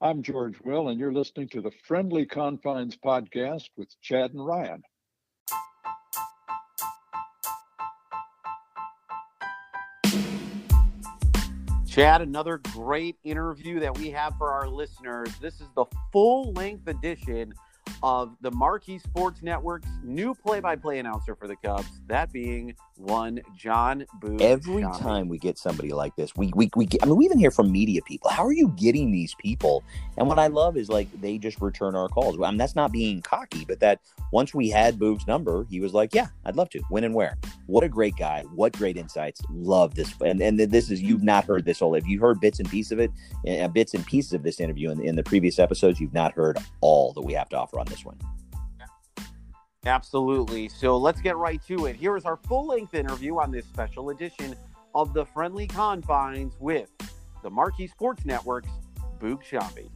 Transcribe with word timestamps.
I'm 0.00 0.22
George 0.22 0.60
Will, 0.64 0.88
and 0.88 0.98
you're 0.98 1.12
listening 1.12 1.48
to 1.50 1.60
the 1.60 1.70
Friendly 1.86 2.26
Confines 2.26 2.96
podcast 2.96 3.68
with 3.76 3.88
Chad 4.02 4.32
and 4.32 4.44
Ryan. 4.44 4.82
Chad, 11.86 12.22
another 12.22 12.58
great 12.72 13.16
interview 13.22 13.78
that 13.78 13.96
we 13.96 14.10
have 14.10 14.36
for 14.36 14.50
our 14.50 14.68
listeners. 14.68 15.28
This 15.40 15.60
is 15.60 15.68
the 15.76 15.84
full 16.12 16.52
length 16.52 16.88
edition 16.88 17.54
of 18.04 18.36
the 18.42 18.50
Marquee 18.50 18.98
Sports 18.98 19.42
Network's 19.42 19.88
new 20.02 20.34
play-by-play 20.34 20.98
announcer 20.98 21.34
for 21.34 21.48
the 21.48 21.56
Cubs, 21.56 21.88
that 22.06 22.30
being 22.30 22.74
one 22.98 23.40
Jon 23.56 24.04
Boog. 24.20 24.42
Every 24.42 24.82
time 24.82 25.26
we 25.26 25.38
get 25.38 25.56
somebody 25.56 25.88
like 25.94 26.14
this, 26.14 26.36
we 26.36 26.52
we 26.54 26.68
we 26.76 26.84
get, 26.84 27.02
I 27.02 27.06
mean, 27.06 27.16
we 27.16 27.24
even 27.24 27.38
hear 27.38 27.50
from 27.50 27.72
media 27.72 28.02
people. 28.02 28.30
How 28.30 28.44
are 28.44 28.52
you 28.52 28.68
getting 28.76 29.10
these 29.10 29.34
people? 29.36 29.82
And 30.18 30.28
what 30.28 30.38
I 30.38 30.48
love 30.48 30.76
is 30.76 30.90
like 30.90 31.08
they 31.22 31.38
just 31.38 31.62
return 31.62 31.96
our 31.96 32.08
calls. 32.08 32.38
I 32.38 32.50
mean, 32.50 32.58
that's 32.58 32.76
not 32.76 32.92
being 32.92 33.22
cocky, 33.22 33.64
but 33.64 33.80
that 33.80 34.00
once 34.32 34.52
we 34.52 34.68
had 34.68 34.98
Boog's 34.98 35.26
number, 35.26 35.64
he 35.70 35.80
was 35.80 35.94
like, 35.94 36.14
"Yeah, 36.14 36.26
I'd 36.44 36.56
love 36.56 36.68
to. 36.70 36.80
When 36.90 37.04
and 37.04 37.14
where." 37.14 37.38
What 37.66 37.82
a 37.82 37.88
great 37.88 38.16
guy! 38.16 38.44
What 38.54 38.72
great 38.72 38.96
insights! 38.96 39.40
Love 39.50 39.94
this. 39.94 40.12
And 40.20 40.40
and 40.40 40.58
this 40.58 40.90
is 40.90 41.00
you've 41.00 41.22
not 41.22 41.44
heard 41.44 41.64
this 41.64 41.80
all. 41.80 41.94
If 41.94 42.06
you've 42.06 42.20
heard 42.20 42.40
bits 42.40 42.60
and 42.60 42.68
pieces 42.68 42.92
of 42.92 43.00
it, 43.00 43.10
uh, 43.48 43.68
bits 43.68 43.94
and 43.94 44.04
pieces 44.06 44.32
of 44.34 44.42
this 44.42 44.60
interview 44.60 44.90
in, 44.90 45.00
in 45.00 45.16
the 45.16 45.22
previous 45.22 45.58
episodes, 45.58 46.00
you've 46.00 46.12
not 46.12 46.32
heard 46.32 46.58
all 46.80 47.12
that 47.14 47.22
we 47.22 47.32
have 47.32 47.48
to 47.50 47.58
offer 47.58 47.78
on 47.78 47.86
this 47.86 48.04
one. 48.04 48.18
Absolutely. 49.86 50.68
So 50.68 50.96
let's 50.96 51.20
get 51.20 51.36
right 51.36 51.62
to 51.66 51.86
it. 51.86 51.96
Here 51.96 52.16
is 52.16 52.24
our 52.24 52.36
full 52.36 52.66
length 52.66 52.94
interview 52.94 53.38
on 53.38 53.50
this 53.50 53.66
special 53.66 54.10
edition 54.10 54.54
of 54.94 55.12
the 55.12 55.24
Friendly 55.26 55.66
Confines 55.66 56.54
with 56.58 56.90
the 57.42 57.50
Marquee 57.50 57.86
Sports 57.86 58.24
Network's 58.24 58.70
Boog 59.20 59.42
Sciambi. 59.44 59.90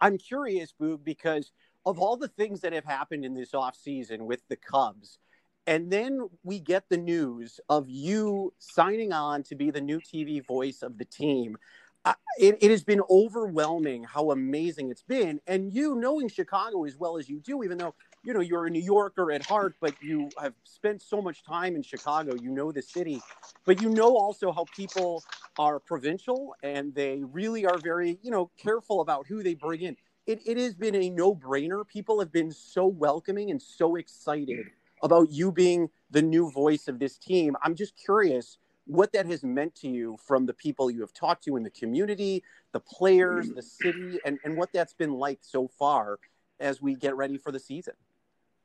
I'm 0.00 0.18
curious, 0.18 0.74
Boog, 0.78 1.04
because 1.04 1.52
of 1.84 1.98
all 1.98 2.16
the 2.16 2.28
things 2.28 2.60
that 2.60 2.72
have 2.72 2.84
happened 2.84 3.24
in 3.24 3.34
this 3.34 3.52
offseason 3.52 4.20
with 4.20 4.42
the 4.48 4.56
Cubs, 4.56 5.18
and 5.66 5.90
then 5.90 6.28
we 6.44 6.60
get 6.60 6.88
the 6.88 6.96
news 6.96 7.58
of 7.68 7.88
you 7.88 8.52
signing 8.58 9.12
on 9.12 9.42
to 9.44 9.56
be 9.56 9.70
the 9.70 9.80
new 9.80 9.98
TV 10.00 10.44
voice 10.44 10.82
of 10.82 10.98
the 10.98 11.04
team. 11.04 11.56
Uh, 12.04 12.14
it, 12.38 12.56
it, 12.60 12.70
has 12.70 12.84
been 12.84 13.02
overwhelming 13.10 14.04
how 14.04 14.30
amazing 14.30 14.90
it's 14.90 15.02
been. 15.02 15.40
And 15.48 15.72
you 15.72 15.96
knowing 15.96 16.28
Chicago 16.28 16.84
as 16.84 16.96
well 16.96 17.18
as 17.18 17.28
you 17.28 17.40
do, 17.40 17.64
even 17.64 17.78
though, 17.78 17.96
you 18.26 18.34
know, 18.34 18.40
you're 18.40 18.66
a 18.66 18.70
New 18.70 18.82
Yorker 18.82 19.32
at 19.32 19.46
heart, 19.46 19.74
but 19.80 19.94
you 20.02 20.28
have 20.40 20.52
spent 20.64 21.00
so 21.00 21.22
much 21.22 21.44
time 21.44 21.76
in 21.76 21.82
Chicago, 21.82 22.34
you 22.34 22.50
know 22.50 22.72
the 22.72 22.82
city, 22.82 23.22
but 23.64 23.80
you 23.80 23.88
know 23.88 24.16
also 24.16 24.52
how 24.52 24.66
people 24.74 25.22
are 25.58 25.78
provincial 25.78 26.54
and 26.62 26.94
they 26.94 27.22
really 27.32 27.64
are 27.64 27.78
very, 27.78 28.18
you 28.22 28.30
know, 28.30 28.50
careful 28.58 29.00
about 29.00 29.26
who 29.26 29.42
they 29.42 29.54
bring 29.54 29.80
in 29.80 29.96
it, 30.26 30.42
it 30.44 30.58
has 30.58 30.74
been 30.74 30.94
a 30.94 31.08
no 31.08 31.34
brainer. 31.34 31.86
People 31.86 32.18
have 32.18 32.32
been 32.32 32.50
so 32.50 32.86
welcoming 32.86 33.50
and 33.50 33.62
so 33.62 33.96
excited 33.96 34.66
about 35.02 35.30
you 35.30 35.52
being 35.52 35.88
the 36.10 36.22
new 36.22 36.50
voice 36.50 36.88
of 36.88 36.98
this 36.98 37.16
team. 37.16 37.56
I'm 37.62 37.74
just 37.74 37.96
curious 37.96 38.58
what 38.86 39.12
that 39.12 39.26
has 39.26 39.44
meant 39.44 39.74
to 39.76 39.88
you 39.88 40.16
from 40.24 40.46
the 40.46 40.52
people 40.52 40.90
you 40.90 41.00
have 41.00 41.12
talked 41.12 41.44
to 41.44 41.56
in 41.56 41.62
the 41.62 41.70
community, 41.70 42.42
the 42.72 42.80
players, 42.80 43.50
the 43.50 43.62
city, 43.62 44.18
and, 44.24 44.38
and 44.44 44.56
what 44.56 44.72
that's 44.72 44.94
been 44.94 45.12
like 45.12 45.40
so 45.42 45.68
far 45.68 46.18
as 46.58 46.80
we 46.80 46.94
get 46.94 47.16
ready 47.16 47.36
for 47.36 47.52
the 47.52 47.60
season. 47.60 47.94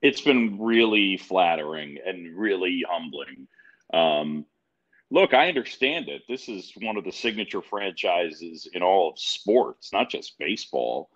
It's 0.02 0.22
been 0.22 0.60
really 0.60 1.18
flattering 1.18 1.98
and 2.06 2.36
really 2.38 2.84
humbling. 2.90 3.48
Um, 3.94 4.46
look, 5.12 5.34
I 5.34 5.48
understand 5.48 6.10
it. 6.10 6.24
This 6.28 6.50
is 6.50 6.72
one 6.82 6.98
of 6.98 7.04
the 7.04 7.12
signature 7.12 7.62
franchises 7.62 8.68
in 8.74 8.82
all 8.82 9.12
of 9.12 9.20
sports, 9.20 9.92
not 9.94 10.10
just 10.10 10.38
baseball. 10.40 11.10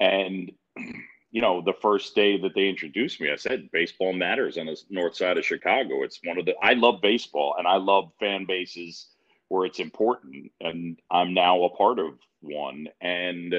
And 0.00 0.50
you 1.32 1.40
know, 1.40 1.62
the 1.62 1.72
first 1.80 2.14
day 2.14 2.38
that 2.42 2.54
they 2.54 2.68
introduced 2.68 3.20
me, 3.20 3.30
I 3.30 3.36
said 3.36 3.70
baseball 3.72 4.12
matters 4.12 4.58
on 4.58 4.66
the 4.66 4.76
north 4.90 5.16
side 5.16 5.38
of 5.38 5.46
Chicago. 5.46 6.02
It's 6.02 6.20
one 6.22 6.38
of 6.38 6.44
the 6.44 6.54
I 6.62 6.74
love 6.74 7.00
baseball 7.00 7.54
and 7.58 7.66
I 7.66 7.76
love 7.76 8.12
fan 8.20 8.44
bases 8.44 9.08
where 9.48 9.66
it's 9.66 9.80
important, 9.80 10.50
and 10.60 10.98
I'm 11.10 11.34
now 11.34 11.64
a 11.64 11.76
part 11.76 11.98
of 11.98 12.18
one. 12.40 12.86
And 13.00 13.54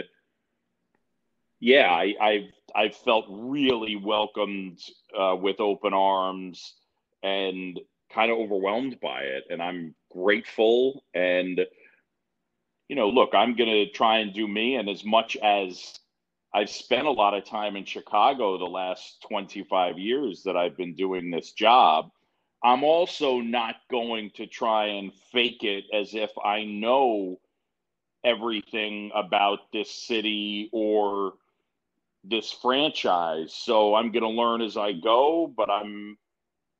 yeah, 1.63 1.90
I, 1.90 2.13
I've 2.22 2.51
I've 2.75 2.96
felt 2.97 3.25
really 3.29 3.96
welcomed 3.96 4.79
uh, 5.18 5.38
with 5.40 5.62
open 5.62 5.94
arms 5.94 6.74
and 7.24 7.79
kind 8.13 8.31
of 8.31 8.38
overwhelmed 8.38 9.00
by 9.01 9.22
it, 9.22 9.46
and 9.50 9.62
I'm 9.62 9.96
grateful. 10.12 11.06
And 11.13 11.62
you 12.90 12.97
know, 12.97 13.07
look, 13.07 13.29
I'm 13.34 13.56
gonna 13.56 13.90
try 13.90 14.19
and 14.19 14.34
do 14.34 14.46
me, 14.46 14.75
and 14.75 14.90
as 14.90 15.06
much 15.06 15.38
as 15.38 15.97
I've 16.53 16.69
spent 16.69 17.07
a 17.07 17.12
lot 17.12 17.34
of 17.34 17.46
time 17.46 17.78
in 17.78 17.85
Chicago 17.85 18.57
the 18.57 18.66
last 18.66 19.25
25 19.30 19.97
years 19.97 20.44
that 20.44 20.57
I've 20.57 20.75
been 20.75 20.95
doing 20.95 21.31
this 21.31 21.53
job. 21.53 22.12
I'm 22.62 22.84
also 22.84 23.40
not 23.40 23.75
going 23.90 24.31
to 24.35 24.47
try 24.47 24.88
and 24.88 25.13
fake 25.31 25.63
it 25.63 25.85
as 25.94 26.13
if 26.13 26.31
I 26.44 26.66
know 26.66 27.40
everything 28.24 29.12
about 29.16 29.72
this 29.74 29.91
city 29.91 30.69
or 30.74 31.34
this 32.24 32.52
franchise. 32.52 33.54
So 33.54 33.96
I'm 33.96 34.12
going 34.12 34.24
to 34.24 34.30
learn 34.30 34.62
as 34.62 34.78
I 34.78 34.94
go, 34.94 35.52
but 35.56 35.70
I'm, 35.70 36.18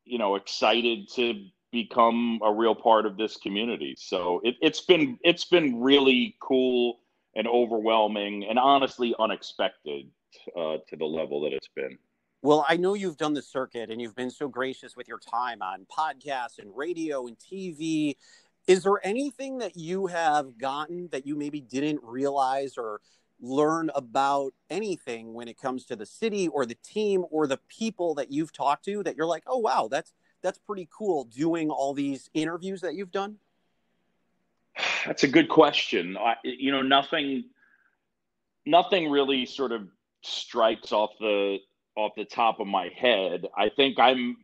you 0.06 0.18
know, 0.18 0.36
excited 0.36 1.10
to 1.16 1.46
become 1.72 2.40
a 2.44 2.54
real 2.54 2.76
part 2.76 3.06
of 3.06 3.18
this 3.18 3.38
community. 3.38 3.96
So 3.98 4.40
it, 4.44 4.56
it's 4.62 4.82
been 4.82 5.18
it's 5.24 5.46
been 5.46 5.82
really 5.82 6.36
cool 6.40 7.00
and 7.36 7.48
overwhelming 7.48 8.46
and 8.46 8.60
honestly 8.60 9.16
unexpected 9.20 10.06
uh, 10.56 10.78
to 10.88 10.96
the 10.96 11.06
level 11.06 11.42
that 11.42 11.54
it's 11.54 11.70
been. 11.76 11.98
Well, 12.44 12.66
I 12.68 12.78
know 12.78 12.94
you've 12.94 13.18
done 13.18 13.34
the 13.34 13.42
circuit 13.42 13.90
and 13.90 14.02
you've 14.02 14.16
been 14.16 14.30
so 14.30 14.48
gracious 14.48 14.96
with 14.96 15.08
your 15.08 15.20
time 15.20 15.62
on 15.62 15.86
podcasts 15.86 16.60
and 16.60 16.76
radio 16.76 17.26
and 17.28 17.38
TV. 17.40 18.18
Is 18.68 18.84
there 18.84 19.00
anything 19.04 19.58
that 19.60 19.78
you 19.78 20.08
have 20.08 20.58
gotten 20.58 21.08
that 21.12 21.26
you 21.26 21.36
maybe 21.36 21.62
didn't 21.62 22.02
realize 22.04 22.78
or 22.78 23.02
learn 23.44 23.92
about 23.94 24.54
anything 24.70 25.34
when 25.34 25.50
it 25.50 25.60
comes 25.60 25.84
to 25.86 25.98
the 25.98 26.06
city 26.06 26.48
or 26.48 26.66
the 26.66 26.76
team 26.76 27.26
or 27.30 27.46
the 27.46 27.60
people 27.68 28.16
that 28.16 28.32
you've 28.32 28.54
talked 28.54 28.86
to 28.86 29.04
that 29.04 29.18
you're 29.18 29.28
like, 29.28 29.44
"Oh 29.46 29.58
wow, 29.58 29.90
that's 29.92 30.14
that's 30.42 30.58
pretty 30.58 30.88
cool 30.90 31.26
doing 31.26 31.70
all 31.70 31.94
these 31.94 32.30
interviews 32.34 32.82
that 32.82 32.96
you've 32.96 33.12
done?" 33.12 33.38
That's 35.06 35.24
a 35.24 35.28
good 35.28 35.50
question. 35.50 36.18
I, 36.18 36.36
you 36.44 36.72
know, 36.72 36.82
nothing, 36.82 37.44
nothing 38.66 39.10
really 39.12 39.46
sort 39.46 39.74
of 39.74 39.88
strikes 40.22 40.94
off 40.94 41.12
the 41.20 41.58
off 41.96 42.14
the 42.16 42.26
top 42.26 42.62
of 42.62 42.68
my 42.68 42.90
head. 42.96 43.46
I 43.56 43.70
think 43.70 44.00
I'm, 44.00 44.38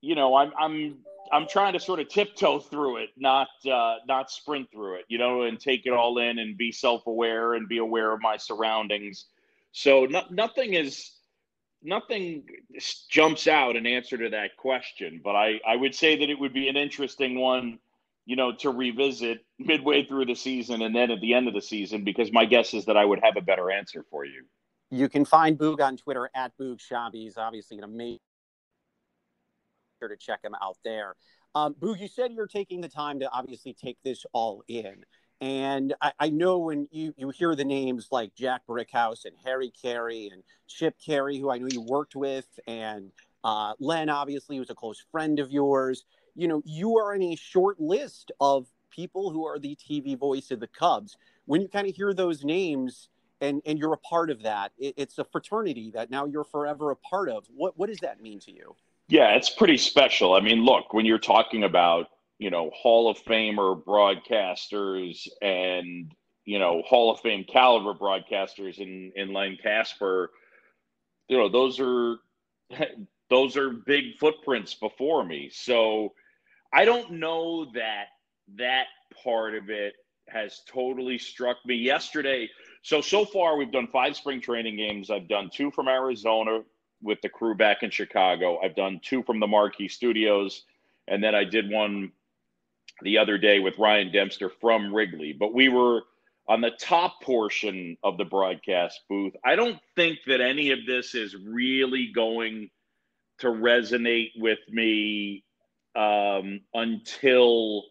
you 0.00 0.14
know, 0.14 0.36
I'm 0.36 0.52
I'm 0.56 0.98
I'm 1.32 1.46
trying 1.48 1.72
to 1.72 1.80
sort 1.80 2.00
of 2.00 2.08
tiptoe 2.08 2.60
through 2.60 2.98
it, 2.98 3.10
not 3.16 3.48
uh, 3.70 3.96
not 4.06 4.30
sprint 4.30 4.70
through 4.70 4.96
it, 4.96 5.04
you 5.08 5.18
know, 5.18 5.42
and 5.42 5.58
take 5.58 5.86
it 5.86 5.92
all 5.92 6.18
in 6.18 6.38
and 6.38 6.56
be 6.56 6.72
self 6.72 7.06
aware 7.06 7.54
and 7.54 7.68
be 7.68 7.78
aware 7.78 8.12
of 8.12 8.20
my 8.20 8.36
surroundings. 8.36 9.26
So 9.72 10.06
no, 10.06 10.22
nothing 10.30 10.74
is 10.74 11.12
nothing 11.82 12.44
jumps 13.08 13.46
out 13.46 13.76
in 13.76 13.86
answer 13.86 14.16
to 14.18 14.30
that 14.30 14.56
question, 14.56 15.20
but 15.22 15.34
I 15.36 15.60
I 15.66 15.76
would 15.76 15.94
say 15.94 16.16
that 16.16 16.30
it 16.30 16.38
would 16.38 16.52
be 16.52 16.68
an 16.68 16.76
interesting 16.76 17.38
one 17.38 17.78
you 18.26 18.36
know, 18.36 18.52
to 18.52 18.70
revisit 18.70 19.44
midway 19.58 20.04
through 20.04 20.26
the 20.26 20.34
season 20.34 20.82
and 20.82 20.94
then 20.94 21.10
at 21.10 21.20
the 21.20 21.34
end 21.34 21.48
of 21.48 21.54
the 21.54 21.60
season 21.60 22.04
because 22.04 22.32
my 22.32 22.44
guess 22.44 22.74
is 22.74 22.86
that 22.86 22.96
I 22.96 23.04
would 23.04 23.20
have 23.22 23.36
a 23.36 23.40
better 23.40 23.70
answer 23.70 24.04
for 24.10 24.24
you. 24.24 24.44
You 24.90 25.08
can 25.08 25.24
find 25.24 25.58
Boog 25.58 25.80
on 25.80 25.96
Twitter 25.96 26.30
at 26.34 26.52
Boog 26.58 26.80
Sciambi. 26.80 27.14
He's 27.14 27.36
obviously 27.36 27.78
an 27.78 27.84
amazing 27.84 28.20
to 30.08 30.16
check 30.16 30.40
him 30.42 30.54
out 30.62 30.78
there. 30.84 31.16
Um, 31.54 31.74
Boog, 31.74 32.00
you 32.00 32.08
said 32.08 32.32
you're 32.32 32.46
taking 32.46 32.80
the 32.80 32.88
time 32.88 33.20
to 33.20 33.30
obviously 33.30 33.72
take 33.72 33.98
this 34.02 34.24
all 34.32 34.62
in. 34.68 35.04
And 35.40 35.94
I, 36.00 36.12
I, 36.18 36.30
know 36.30 36.58
when 36.58 36.88
you, 36.90 37.12
you 37.16 37.28
hear 37.30 37.54
the 37.54 37.64
names 37.64 38.08
like 38.10 38.34
Jack 38.34 38.62
Brickhouse 38.68 39.24
and 39.24 39.34
Harry 39.44 39.72
Caray 39.82 40.30
and 40.32 40.42
Chip 40.68 40.96
Caray, 41.04 41.38
who 41.38 41.50
I 41.50 41.58
know 41.58 41.68
you 41.70 41.82
worked 41.82 42.16
with, 42.16 42.46
and 42.66 43.10
uh, 43.42 43.74
Len, 43.78 44.08
obviously, 44.08 44.58
was 44.58 44.70
a 44.70 44.74
close 44.74 45.04
friend 45.12 45.38
of 45.38 45.50
yours 45.50 46.04
you 46.34 46.48
know, 46.48 46.62
you 46.64 46.98
are 46.98 47.14
in 47.14 47.22
a 47.22 47.36
short 47.36 47.80
list 47.80 48.32
of 48.40 48.66
people 48.90 49.30
who 49.30 49.46
are 49.46 49.58
the 49.58 49.76
TV 49.76 50.18
voice 50.18 50.50
of 50.50 50.60
the 50.60 50.66
Cubs. 50.66 51.16
When 51.46 51.60
you 51.60 51.68
kind 51.68 51.88
of 51.88 51.94
hear 51.94 52.12
those 52.12 52.44
names 52.44 53.08
and 53.40 53.60
and 53.66 53.78
you're 53.78 53.92
a 53.92 53.98
part 53.98 54.30
of 54.30 54.42
that, 54.42 54.72
it, 54.78 54.94
it's 54.96 55.18
a 55.18 55.24
fraternity 55.24 55.90
that 55.94 56.10
now 56.10 56.26
you're 56.26 56.44
forever 56.44 56.90
a 56.90 56.96
part 56.96 57.28
of. 57.28 57.44
What 57.54 57.78
what 57.78 57.88
does 57.88 57.98
that 57.98 58.20
mean 58.20 58.40
to 58.40 58.52
you? 58.52 58.74
Yeah, 59.08 59.34
it's 59.34 59.50
pretty 59.50 59.76
special. 59.78 60.34
I 60.34 60.40
mean, 60.40 60.64
look, 60.64 60.94
when 60.94 61.04
you're 61.06 61.18
talking 61.18 61.64
about 61.64 62.06
you 62.38 62.50
know, 62.50 62.70
Hall 62.74 63.08
of 63.08 63.18
Famer 63.18 63.82
broadcasters 63.82 65.28
and, 65.40 66.12
you 66.44 66.58
know, 66.58 66.82
Hall 66.82 67.10
of 67.12 67.20
Fame 67.20 67.44
caliber 67.44 67.94
broadcasters 67.94 68.78
in, 68.78 69.12
in 69.16 69.32
Len 69.32 69.56
Kasper, 69.62 70.30
you 71.28 71.38
know, 71.38 71.48
those 71.48 71.80
are, 71.80 72.16
those 73.30 73.56
are 73.56 73.70
big 73.70 74.16
footprints 74.18 74.74
before 74.74 75.24
me. 75.24 75.48
So 75.52 76.12
I 76.72 76.84
don't 76.84 77.12
know 77.12 77.66
that 77.74 78.06
that 78.56 78.86
part 79.22 79.54
of 79.54 79.70
it 79.70 79.94
has 80.28 80.62
totally 80.68 81.18
struck 81.18 81.58
me 81.64 81.76
yesterday. 81.76 82.48
So, 82.82 83.00
so 83.00 83.24
far 83.24 83.56
we've 83.56 83.72
done 83.72 83.88
five 83.92 84.16
spring 84.16 84.40
training 84.40 84.76
games. 84.76 85.10
I've 85.10 85.28
done 85.28 85.50
two 85.52 85.70
from 85.70 85.88
Arizona 85.88 86.60
with 87.04 87.20
the 87.22 87.28
crew 87.28 87.54
back 87.54 87.82
in 87.82 87.90
Chicago. 87.90 88.58
I've 88.62 88.74
done 88.74 89.00
two 89.02 89.22
from 89.22 89.38
the 89.38 89.46
Marquee 89.46 89.88
Studios. 89.88 90.64
And 91.06 91.22
then 91.22 91.34
I 91.34 91.44
did 91.44 91.70
one 91.70 92.12
the 93.02 93.18
other 93.18 93.38
day 93.38 93.60
with 93.60 93.78
Ryan 93.78 94.10
Dempster 94.10 94.48
from 94.48 94.94
Wrigley. 94.94 95.32
But 95.32 95.52
we 95.52 95.68
were 95.68 96.02
on 96.48 96.60
the 96.60 96.72
top 96.80 97.22
portion 97.22 97.96
of 98.02 98.18
the 98.18 98.24
broadcast 98.24 99.00
booth. 99.08 99.34
I 99.44 99.56
don't 99.56 99.78
think 99.96 100.18
that 100.26 100.40
any 100.40 100.70
of 100.70 100.80
this 100.86 101.14
is 101.14 101.36
really 101.36 102.10
going 102.14 102.70
to 103.38 103.48
resonate 103.48 104.32
with 104.36 104.58
me 104.68 105.44
um, 105.96 106.60
until 106.74 107.84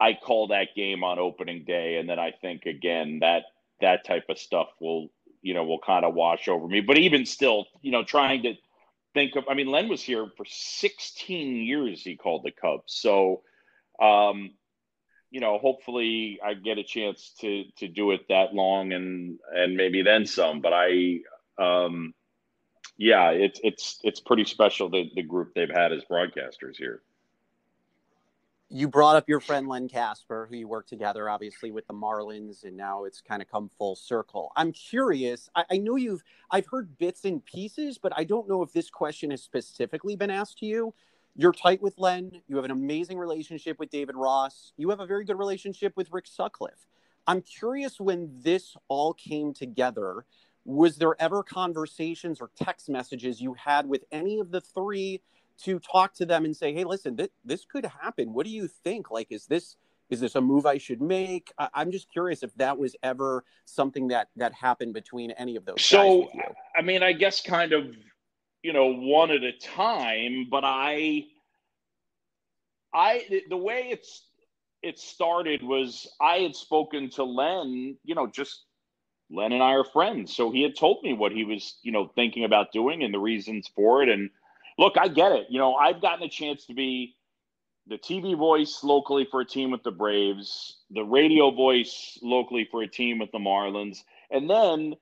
I 0.00 0.14
call 0.14 0.48
that 0.48 0.74
game 0.74 1.04
on 1.04 1.18
opening 1.18 1.64
day, 1.64 1.96
and 1.96 2.08
then 2.08 2.18
I 2.18 2.32
think 2.32 2.66
again 2.66 3.20
that 3.20 3.44
that 3.80 4.04
type 4.04 4.24
of 4.28 4.38
stuff 4.38 4.68
will 4.80 5.08
you 5.44 5.54
know 5.54 5.62
will 5.64 5.78
kind 5.78 6.04
of 6.04 6.14
wash 6.14 6.48
over 6.48 6.66
me. 6.66 6.80
But 6.80 6.98
even 6.98 7.26
still, 7.26 7.66
you 7.82 7.92
know, 7.92 8.02
trying 8.02 8.42
to 8.42 8.54
think 9.12 9.36
of 9.36 9.44
I 9.48 9.54
mean, 9.54 9.68
Len 9.68 9.88
was 9.88 10.02
here 10.02 10.26
for 10.36 10.44
16 10.48 11.56
years. 11.56 12.02
He 12.02 12.16
called 12.16 12.42
the 12.44 12.50
Cubs, 12.50 12.94
so 12.94 13.42
um, 14.02 14.52
you 15.30 15.40
know, 15.40 15.58
hopefully 15.58 16.40
I 16.44 16.54
get 16.54 16.78
a 16.78 16.84
chance 16.84 17.32
to 17.40 17.64
to 17.76 17.88
do 17.88 18.12
it 18.12 18.22
that 18.28 18.54
long 18.54 18.92
and 18.92 19.38
and 19.52 19.76
maybe 19.76 20.02
then 20.02 20.26
some. 20.26 20.60
But 20.60 20.72
I, 20.72 21.20
um, 21.58 22.14
yeah, 22.96 23.30
it's 23.30 23.60
it's 23.62 24.00
it's 24.02 24.20
pretty 24.20 24.44
special 24.44 24.88
the 24.88 25.10
the 25.14 25.22
group 25.22 25.52
they've 25.54 25.68
had 25.68 25.92
as 25.92 26.04
broadcasters 26.04 26.76
here. 26.76 27.02
You 28.70 28.88
brought 28.88 29.16
up 29.16 29.28
your 29.28 29.40
friend 29.40 29.68
Len 29.68 29.88
Kasper, 29.88 30.48
who 30.50 30.56
you 30.56 30.66
work 30.66 30.86
together, 30.86 31.28
obviously 31.28 31.70
with 31.70 31.86
the 31.86 31.94
Marlins, 31.94 32.64
and 32.64 32.76
now 32.76 33.04
it's 33.04 33.20
kind 33.20 33.40
of 33.40 33.48
come 33.48 33.70
full 33.78 33.94
circle. 33.94 34.52
I'm 34.56 34.72
curious. 34.72 35.48
I, 35.54 35.64
I 35.70 35.76
know 35.78 35.96
you've 35.96 36.24
I've 36.50 36.66
heard 36.66 36.98
bits 36.98 37.24
and 37.24 37.44
pieces, 37.44 37.98
but 37.98 38.12
I 38.16 38.24
don't 38.24 38.48
know 38.48 38.62
if 38.62 38.72
this 38.72 38.90
question 38.90 39.30
has 39.30 39.42
specifically 39.42 40.16
been 40.16 40.30
asked 40.30 40.58
to 40.58 40.66
you 40.66 40.94
you're 41.36 41.52
tight 41.52 41.82
with 41.82 41.98
Len. 41.98 42.30
You 42.46 42.56
have 42.56 42.64
an 42.64 42.70
amazing 42.70 43.18
relationship 43.18 43.78
with 43.80 43.90
David 43.90 44.14
Ross. 44.14 44.72
You 44.76 44.90
have 44.90 45.00
a 45.00 45.06
very 45.06 45.24
good 45.24 45.38
relationship 45.38 45.96
with 45.96 46.12
Rick 46.12 46.26
Sutcliffe. 46.28 46.86
I'm 47.26 47.42
curious 47.42 47.98
when 47.98 48.30
this 48.42 48.76
all 48.88 49.14
came 49.14 49.52
together, 49.52 50.26
was 50.64 50.96
there 50.96 51.20
ever 51.20 51.42
conversations 51.42 52.40
or 52.40 52.50
text 52.56 52.88
messages 52.88 53.40
you 53.40 53.54
had 53.54 53.86
with 53.88 54.04
any 54.12 54.38
of 54.38 54.50
the 54.50 54.60
three 54.60 55.20
to 55.62 55.78
talk 55.78 56.14
to 56.14 56.26
them 56.26 56.44
and 56.44 56.56
say, 56.56 56.72
"Hey, 56.72 56.84
listen, 56.84 57.16
th- 57.16 57.30
this 57.44 57.64
could 57.64 57.86
happen. 57.86 58.32
What 58.32 58.46
do 58.46 58.52
you 58.52 58.68
think? 58.68 59.10
Like, 59.10 59.30
is 59.30 59.46
this 59.46 59.76
is 60.10 60.20
this 60.20 60.34
a 60.34 60.40
move 60.40 60.66
I 60.66 60.78
should 60.78 61.00
make?" 61.00 61.52
I- 61.58 61.68
am 61.74 61.90
just 61.90 62.10
curious 62.10 62.42
if 62.42 62.54
that 62.56 62.76
was 62.76 62.96
ever 63.02 63.44
something 63.64 64.08
that 64.08 64.28
that 64.36 64.52
happened 64.52 64.94
between 64.94 65.30
any 65.32 65.56
of 65.56 65.64
those. 65.64 65.84
So, 65.84 66.30
I 66.76 66.82
mean, 66.82 67.02
I 67.02 67.12
guess 67.12 67.40
kind 67.40 67.72
of 67.72 67.94
you 68.64 68.72
know 68.72 68.92
one 68.92 69.30
at 69.30 69.44
a 69.44 69.52
time 69.52 70.48
but 70.50 70.64
i 70.64 71.24
i 72.92 73.42
the 73.50 73.56
way 73.56 73.88
it's 73.90 74.26
it 74.82 74.98
started 74.98 75.62
was 75.62 76.08
i 76.20 76.38
had 76.38 76.56
spoken 76.56 77.10
to 77.10 77.22
len 77.22 77.96
you 78.04 78.14
know 78.14 78.26
just 78.26 78.64
len 79.30 79.52
and 79.52 79.62
i 79.62 79.72
are 79.72 79.84
friends 79.84 80.34
so 80.34 80.50
he 80.50 80.62
had 80.62 80.74
told 80.74 81.02
me 81.02 81.12
what 81.12 81.30
he 81.30 81.44
was 81.44 81.76
you 81.82 81.92
know 81.92 82.10
thinking 82.14 82.44
about 82.44 82.72
doing 82.72 83.04
and 83.04 83.12
the 83.12 83.18
reasons 83.18 83.70
for 83.76 84.02
it 84.02 84.08
and 84.08 84.30
look 84.78 84.94
i 84.98 85.08
get 85.08 85.32
it 85.32 85.46
you 85.48 85.58
know 85.58 85.74
i've 85.74 86.00
gotten 86.00 86.24
a 86.24 86.28
chance 86.28 86.66
to 86.66 86.74
be 86.74 87.14
the 87.86 87.98
tv 87.98 88.36
voice 88.36 88.80
locally 88.82 89.26
for 89.30 89.40
a 89.40 89.44
team 89.44 89.70
with 89.70 89.82
the 89.82 89.90
braves 89.90 90.78
the 90.90 91.02
radio 91.02 91.50
voice 91.50 92.18
locally 92.22 92.66
for 92.70 92.82
a 92.82 92.88
team 92.88 93.18
with 93.18 93.30
the 93.32 93.38
marlins 93.38 93.98
and 94.30 94.48
then 94.48 94.94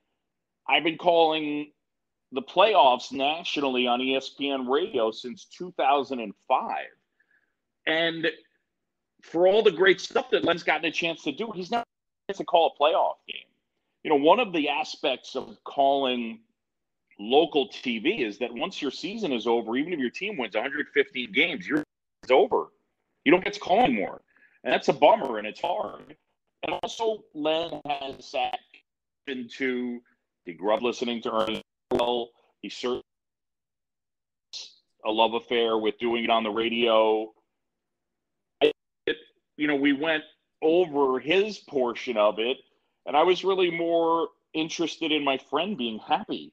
i've 0.68 0.84
been 0.84 0.98
calling 0.98 1.70
the 2.32 2.42
playoffs 2.42 3.12
nationally 3.12 3.86
on 3.86 4.00
ESPN 4.00 4.68
radio 4.68 5.10
since 5.10 5.44
2005. 5.56 6.76
And 7.86 8.26
for 9.22 9.46
all 9.46 9.62
the 9.62 9.70
great 9.70 10.00
stuff 10.00 10.30
that 10.30 10.44
Len's 10.44 10.62
gotten 10.62 10.86
a 10.86 10.90
chance 10.90 11.22
to 11.24 11.32
do, 11.32 11.52
he's 11.54 11.70
not 11.70 11.86
to 12.34 12.44
call 12.44 12.74
a 12.74 12.82
playoff 12.82 13.16
game. 13.28 13.46
You 14.02 14.10
know, 14.10 14.16
one 14.16 14.40
of 14.40 14.52
the 14.52 14.68
aspects 14.68 15.36
of 15.36 15.58
calling 15.64 16.40
local 17.22 17.68
TV 17.68 18.26
is 18.26 18.38
that 18.38 18.52
once 18.52 18.82
your 18.82 18.90
season 18.90 19.32
is 19.32 19.46
over, 19.46 19.76
even 19.76 19.92
if 19.92 19.98
your 19.98 20.10
team 20.10 20.36
wins 20.36 20.54
115 20.54 21.32
games, 21.32 21.66
your 21.66 21.82
it's 22.22 22.30
over. 22.30 22.66
You 23.24 23.32
don't 23.32 23.44
get 23.44 23.54
to 23.54 23.60
call 23.60 23.80
anymore. 23.80 24.20
And 24.64 24.72
that's 24.72 24.88
a 24.88 24.92
bummer 24.92 25.38
and 25.38 25.46
it's 25.46 25.60
hard. 25.60 26.16
And 26.62 26.78
also, 26.82 27.24
Len 27.34 27.80
has 27.86 28.24
sat 28.24 28.58
into 29.26 30.00
he 30.44 30.54
grew 30.54 30.74
up 30.74 30.82
listening 30.82 31.22
to 31.22 31.32
Ernie. 31.32 31.62
well. 31.90 32.30
He 32.62 32.68
certainly 32.68 33.02
a 35.04 35.10
love 35.10 35.34
affair 35.34 35.78
with 35.78 35.98
doing 35.98 36.24
it 36.24 36.30
on 36.30 36.44
the 36.44 36.50
radio. 36.50 37.32
It, 38.60 39.16
you 39.56 39.66
know, 39.66 39.74
we 39.74 39.92
went 39.92 40.22
over 40.62 41.18
his 41.18 41.58
portion 41.58 42.16
of 42.16 42.38
it, 42.38 42.56
and 43.06 43.16
I 43.16 43.24
was 43.24 43.42
really 43.42 43.70
more 43.70 44.28
interested 44.54 45.10
in 45.10 45.24
my 45.24 45.38
friend 45.38 45.76
being 45.76 45.98
happy. 45.98 46.52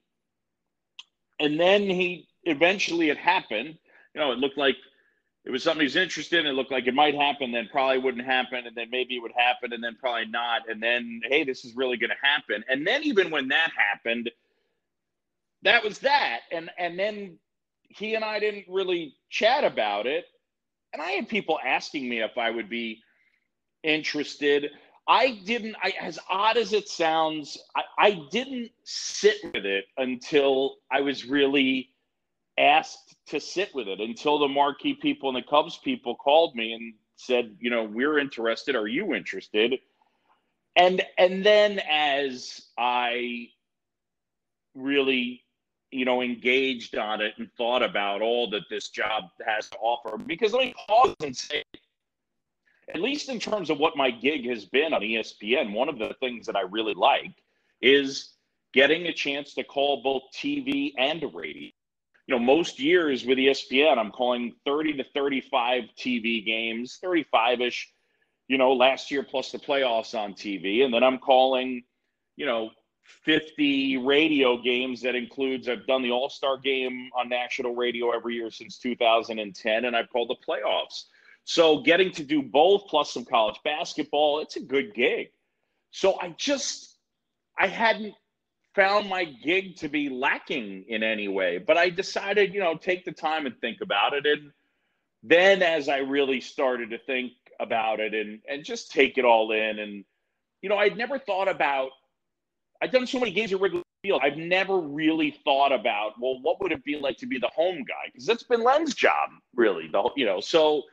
And 1.40 1.60
then 1.60 1.84
he 1.84 2.28
eventually 2.44 3.10
it 3.10 3.18
happened. 3.18 3.78
You 4.14 4.22
know, 4.22 4.32
it 4.32 4.40
looked 4.40 4.58
like 4.58 4.76
it 5.46 5.52
was 5.52 5.64
something 5.64 5.82
he's 5.82 5.96
interested 5.96 6.42
in. 6.42 6.48
It 6.48 6.54
looked 6.54 6.72
like 6.72 6.88
it 6.88 6.94
might 6.94 7.16
happen, 7.16 7.52
then 7.52 7.70
probably 7.72 7.98
wouldn't 7.98 8.26
happen, 8.26 8.68
and 8.68 8.76
then 8.76 8.90
maybe 8.92 9.16
it 9.16 9.22
would 9.22 9.32
happen, 9.36 9.74
and 9.74 9.84
then 9.84 9.96
probably 10.00 10.26
not. 10.26 10.70
And 10.70 10.84
then, 10.84 11.22
hey, 11.26 11.44
this 11.44 11.64
is 11.64 11.76
really 11.76 11.98
going 11.98 12.10
to 12.10 12.28
happen. 12.28 12.64
And 12.68 12.86
then 12.86 13.04
even 13.04 13.32
when 13.32 13.48
that 13.48 13.72
happened, 13.76 14.30
that 15.64 15.84
was 15.84 16.00
that. 16.00 16.42
And 16.52 16.70
and 16.78 16.98
then 17.00 17.38
he 17.82 18.16
and 18.16 18.24
I 18.24 18.40
didn't 18.40 18.66
really 18.68 19.16
chat 19.30 19.64
about 19.64 20.06
it. 20.06 20.26
And 20.94 21.02
I 21.02 21.12
had 21.12 21.30
people 21.30 21.60
asking 21.66 22.10
me 22.10 22.22
if 22.22 22.38
I 22.38 22.50
would 22.50 22.70
be 22.70 23.02
interested. 23.84 24.70
I 25.10 25.42
didn't, 25.44 25.76
I, 25.82 25.94
as 26.00 26.20
odd 26.30 26.56
as 26.56 26.72
it 26.72 26.88
sounds, 26.88 27.57
I, 27.76 27.81
I 27.98 28.22
didn't 28.31 28.69
sit 28.83 29.38
with 29.44 29.66
it 29.66 29.86
until 29.98 30.76
I 30.92 31.02
was 31.02 31.26
really 31.26 31.90
asked 32.60 33.16
to 33.28 33.40
sit 33.40 33.74
with 33.74 33.88
it, 33.88 34.00
until 34.00 34.38
the 34.38 34.48
marquee 34.48 34.94
people 34.94 35.30
and 35.30 35.38
the 35.38 35.50
Cubs 35.50 35.78
people 35.78 36.16
called 36.16 36.56
me 36.56 36.74
and 36.74 36.94
said, 37.16 37.56
you 37.60 37.72
know, 37.72 37.83
we're 37.83 38.19
interested. 38.19 38.76
Are 38.76 38.88
you 38.88 39.16
interested? 39.16 39.80
And 40.76 41.02
and 41.18 41.44
then 41.44 41.81
as 41.90 42.68
I 42.78 43.50
really 44.76 45.44
you 45.92 46.06
know, 46.06 46.22
engaged 46.22 46.95
on 46.98 47.22
it 47.22 47.33
and 47.38 47.50
thought 47.57 47.81
about 47.81 48.22
all 48.22 48.50
that 48.50 48.62
this 48.69 48.90
job 48.90 49.24
has 49.45 49.69
to 49.69 49.78
offer. 49.78 50.18
Because 50.18 50.54
let 50.54 50.68
me 50.68 50.74
pause 50.88 51.16
and 51.24 51.36
say, 51.36 51.64
at 52.94 53.02
least 53.02 53.30
in 53.30 53.40
terms 53.40 53.69
of 53.69 53.80
what 53.80 53.98
my 53.98 54.10
gig 54.10 54.48
has 54.48 54.66
been 54.66 54.94
on 54.94 55.02
ESPN, 55.02 55.74
one 55.74 55.90
of 55.90 56.00
the 56.00 56.16
things 56.19 56.46
that 56.48 56.56
I 56.56 56.62
really 56.62 56.94
like 56.94 57.34
is 57.81 58.34
getting 58.74 59.08
a 59.08 59.14
chance 59.14 59.54
to 59.54 59.64
call 59.64 60.02
both 60.04 60.24
TV 60.34 60.94
and 60.98 61.24
radio. 61.34 61.72
You 62.28 62.36
know, 62.36 62.40
most 62.40 62.80
years 62.80 63.26
with 63.26 63.38
ESPN, 63.38 63.98
I'm 63.98 64.12
calling 64.12 64.54
30 64.66 64.94
to 64.94 65.04
35 65.16 65.84
TV 65.98 66.46
games, 66.46 67.00
35 67.02 67.62
ish, 67.62 67.92
you 68.48 68.58
know, 68.58 68.74
last 68.74 69.10
year 69.10 69.24
plus 69.24 69.52
the 69.52 69.58
playoffs 69.58 70.18
on 70.18 70.34
TV. 70.34 70.84
And 70.84 70.94
then 70.94 71.04
I'm 71.04 71.18
calling, 71.18 71.84
you 72.36 72.46
know, 72.46 72.69
50 73.24 73.98
radio 73.98 74.62
games 74.62 75.02
that 75.02 75.16
includes 75.16 75.68
I've 75.68 75.88
done 75.88 76.04
the 76.04 76.12
All 76.12 76.30
Star 76.30 76.58
game 76.58 77.10
on 77.18 77.30
national 77.30 77.76
radio 77.76 78.12
every 78.12 78.36
year 78.36 78.52
since 78.52 78.78
2010, 78.78 79.86
and 79.86 79.96
I've 79.96 80.10
called 80.10 80.30
the 80.30 80.36
playoffs. 80.48 81.06
So 81.46 81.81
getting 81.81 82.12
to 82.14 82.24
do 82.24 82.44
both 82.44 82.88
plus 82.88 83.12
some 83.12 83.26
college 83.26 83.60
basketball, 83.64 84.40
it's 84.40 84.56
a 84.56 84.62
good 84.62 84.94
gig. 84.94 85.30
So 85.92 86.19
I 86.22 86.36
just 86.38 86.98
I 87.58 87.68
hadn't 87.68 88.14
found 88.76 89.10
my 89.10 89.26
gig 89.26 89.76
to 89.78 89.90
be 89.90 90.10
lacking 90.10 90.86
in 90.88 91.04
any 91.04 91.28
way, 91.28 91.58
but 91.58 91.78
I 91.78 91.90
decided, 91.90 92.54
you 92.54 92.60
know, 92.60 92.76
take 92.76 93.04
the 93.04 93.12
time 93.12 93.46
and 93.46 93.60
think 93.60 93.81
about 93.81 94.14
it. 94.14 94.26
And 94.26 94.52
then 95.24 95.64
as 95.64 95.90
I 95.90 95.98
really 95.98 96.40
started 96.40 96.92
to 96.92 96.98
think 97.00 97.34
about 97.60 98.00
it 98.00 98.14
and 98.14 98.40
and 98.48 98.64
just 98.64 98.92
take 98.92 99.18
it 99.18 99.26
all 99.26 99.52
in 99.52 99.80
and 99.80 100.06
you 100.62 100.69
know, 100.69 100.78
I'd 100.78 100.98
never 100.98 101.18
thought 101.18 101.48
about 101.48 101.90
I've 102.81 102.92
done 102.92 103.08
so 103.08 103.19
many 103.19 103.31
games 103.31 103.52
at 103.52 103.60
Wrigley 103.60 103.84
Field. 104.04 104.22
I've 104.24 104.38
never 104.38 104.80
really 104.80 105.31
thought 105.44 105.74
about, 105.74 106.14
well, 106.19 106.40
what 106.42 106.62
would 106.62 106.72
it 106.72 106.84
be 106.86 106.98
like 106.98 107.18
to 107.18 107.26
be 107.26 107.38
the 107.38 107.50
home 107.54 107.84
guy? 107.88 108.06
Because 108.06 108.26
that's 108.26 108.44
been 108.44 108.64
Len's 108.64 108.94
job, 108.94 109.30
really. 109.54 109.90
The 109.92 110.10
you 110.16 110.26
know, 110.26 110.40
so 110.40 110.84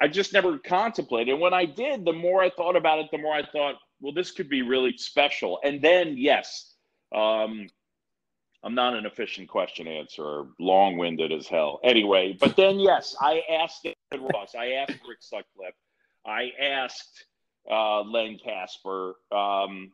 I 0.00 0.08
just 0.08 0.32
never 0.32 0.58
contemplated. 0.58 1.32
And 1.34 1.40
when 1.40 1.54
I 1.54 1.64
did, 1.64 2.04
the 2.04 2.12
more 2.12 2.42
I 2.42 2.50
thought 2.50 2.76
about 2.76 3.00
it, 3.00 3.10
the 3.10 3.18
more 3.18 3.34
I 3.34 3.44
thought, 3.44 3.76
well, 4.00 4.12
this 4.12 4.30
could 4.30 4.48
be 4.48 4.62
really 4.62 4.96
special. 4.96 5.58
And 5.64 5.82
then, 5.82 6.16
yes, 6.16 6.74
um, 7.14 7.68
I'm 8.62 8.74
not 8.74 8.94
an 8.94 9.06
efficient 9.06 9.48
question 9.48 9.88
answer, 9.88 10.46
long 10.60 10.98
winded 10.98 11.32
as 11.32 11.48
hell. 11.48 11.80
Anyway, 11.82 12.36
but 12.38 12.56
then, 12.56 12.78
yes, 12.78 13.16
I 13.20 13.42
asked 13.50 13.82
David 13.82 14.28
Ross, 14.32 14.54
I 14.54 14.72
asked 14.72 15.00
Rick 15.08 15.18
Sutcliffe, 15.20 15.74
I 16.26 16.52
asked 16.60 17.24
uh, 17.70 18.02
Len 18.02 18.38
Kasper, 18.44 19.14
um, 19.32 19.92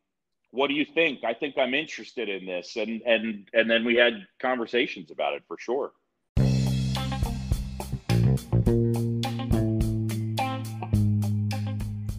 what 0.51 0.69
do 0.69 0.75
you 0.75 0.85
think? 0.85 1.25
I 1.25 1.35
think 1.35 1.59
I'm 1.59 1.75
interested 1.75 2.29
in 2.29 2.47
this. 2.47 2.77
And, 2.77 3.03
and, 3.03 3.49
and 3.53 3.69
then 3.69 3.85
we 3.85 3.97
had 3.97 4.27
conversations 4.41 5.11
about 5.11 5.35
it 5.35 5.43
for 5.49 5.59
sure. 5.59 5.93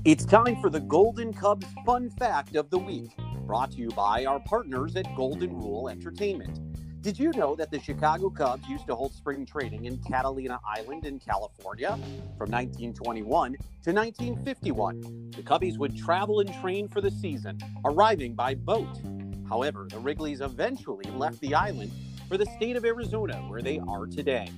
It's 0.06 0.24
time 0.24 0.62
for 0.62 0.70
the 0.70 0.82
Golden 0.82 1.34
Cubs 1.34 1.66
Fun 1.84 2.12
Fact 2.12 2.56
of 2.56 2.70
the 2.70 2.78
Week, 2.78 3.10
brought 3.48 3.72
to 3.72 3.78
you 3.78 3.90
by 3.90 4.24
our 4.26 4.40
partners 4.40 4.96
at 4.96 5.08
Golden 5.16 5.52
Rule 5.56 5.90
Entertainment. 5.90 6.60
Did 7.02 7.18
you 7.18 7.32
know 7.32 7.56
that 7.56 7.72
the 7.72 7.80
Chicago 7.80 8.30
Cubs 8.30 8.70
used 8.70 8.86
to 8.86 8.94
hold 8.94 9.16
spring 9.16 9.48
training 9.48 9.86
in 9.86 9.98
Catalina 9.98 10.60
Island 10.64 11.08
in 11.08 11.18
California? 11.18 11.98
From 12.38 12.52
1921 12.52 13.54
to 13.54 13.92
1951, 13.92 15.32
the 15.32 15.42
Cubbies 15.42 15.80
would 15.80 15.98
travel 15.98 16.40
and 16.40 16.54
train 16.62 16.88
for 16.88 17.02
the 17.02 17.10
season, 17.10 17.58
arriving 17.84 18.36
by 18.36 18.54
boat. 18.54 19.02
However, 19.50 19.88
the 19.90 19.98
Wrigleys 19.98 20.42
eventually 20.42 21.10
left 21.10 21.40
the 21.42 21.56
island 21.56 21.92
for 22.28 22.38
the 22.38 22.46
state 22.46 22.76
of 22.76 22.86
Arizona, 22.86 23.38
where 23.48 23.64
they 23.64 23.80
are 23.88 24.06
today. 24.06 24.52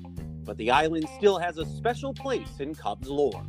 But 0.44 0.58
the 0.58 0.72
island 0.72 1.08
still 1.18 1.40
has 1.40 1.58
a 1.58 1.66
special 1.66 2.14
place 2.14 2.60
in 2.60 2.76
Cubs 2.76 3.08
lore. 3.08 3.46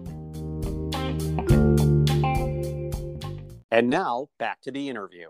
And 3.71 3.89
now 3.89 4.27
back 4.37 4.61
to 4.61 4.71
the 4.71 4.87
interview. 4.87 5.29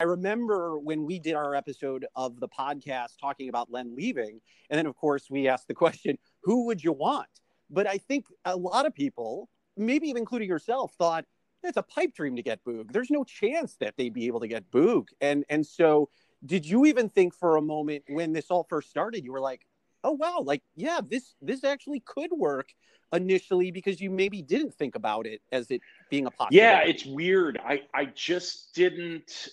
I 0.00 0.04
remember 0.04 0.78
when 0.78 1.04
we 1.04 1.18
did 1.18 1.34
our 1.34 1.56
episode 1.56 2.06
of 2.14 2.38
the 2.38 2.48
podcast 2.48 3.18
talking 3.20 3.48
about 3.48 3.70
Len 3.72 3.96
leaving, 3.96 4.40
and 4.70 4.78
then 4.78 4.86
of 4.86 4.96
course 4.96 5.28
we 5.28 5.48
asked 5.48 5.66
the 5.66 5.74
question, 5.74 6.18
"Who 6.42 6.66
would 6.66 6.84
you 6.84 6.92
want?" 6.92 7.28
But 7.68 7.88
I 7.88 7.98
think 7.98 8.26
a 8.44 8.56
lot 8.56 8.86
of 8.86 8.94
people, 8.94 9.48
maybe 9.76 10.08
even 10.08 10.20
including 10.20 10.48
yourself, 10.48 10.94
thought 10.94 11.24
it's 11.64 11.76
a 11.76 11.82
pipe 11.82 12.14
dream 12.14 12.36
to 12.36 12.42
get 12.42 12.62
Boog. 12.64 12.92
There's 12.92 13.10
no 13.10 13.24
chance 13.24 13.76
that 13.80 13.96
they'd 13.96 14.14
be 14.14 14.28
able 14.28 14.38
to 14.40 14.48
get 14.48 14.70
Boog, 14.70 15.08
and 15.20 15.44
and 15.48 15.66
so 15.66 16.10
did 16.46 16.64
you 16.64 16.86
even 16.86 17.08
think 17.08 17.34
for 17.34 17.56
a 17.56 17.62
moment 17.62 18.04
when 18.08 18.32
this 18.32 18.52
all 18.52 18.64
first 18.70 18.90
started, 18.90 19.24
you 19.24 19.32
were 19.32 19.40
like, 19.40 19.66
"Oh 20.04 20.12
wow, 20.12 20.42
like 20.44 20.62
yeah, 20.76 21.00
this 21.04 21.34
this 21.42 21.64
actually 21.64 22.00
could 22.00 22.30
work." 22.32 22.72
initially 23.14 23.70
because 23.70 24.02
you 24.02 24.10
maybe 24.10 24.42
didn't 24.42 24.74
think 24.74 24.94
about 24.94 25.26
it 25.26 25.40
as 25.50 25.70
it 25.70 25.80
being 26.10 26.26
a 26.26 26.30
possibility. 26.30 26.56
Yeah, 26.56 26.80
it's 26.80 27.06
weird. 27.06 27.58
I 27.64 27.80
I 27.94 28.04
just 28.04 28.74
didn't 28.74 29.48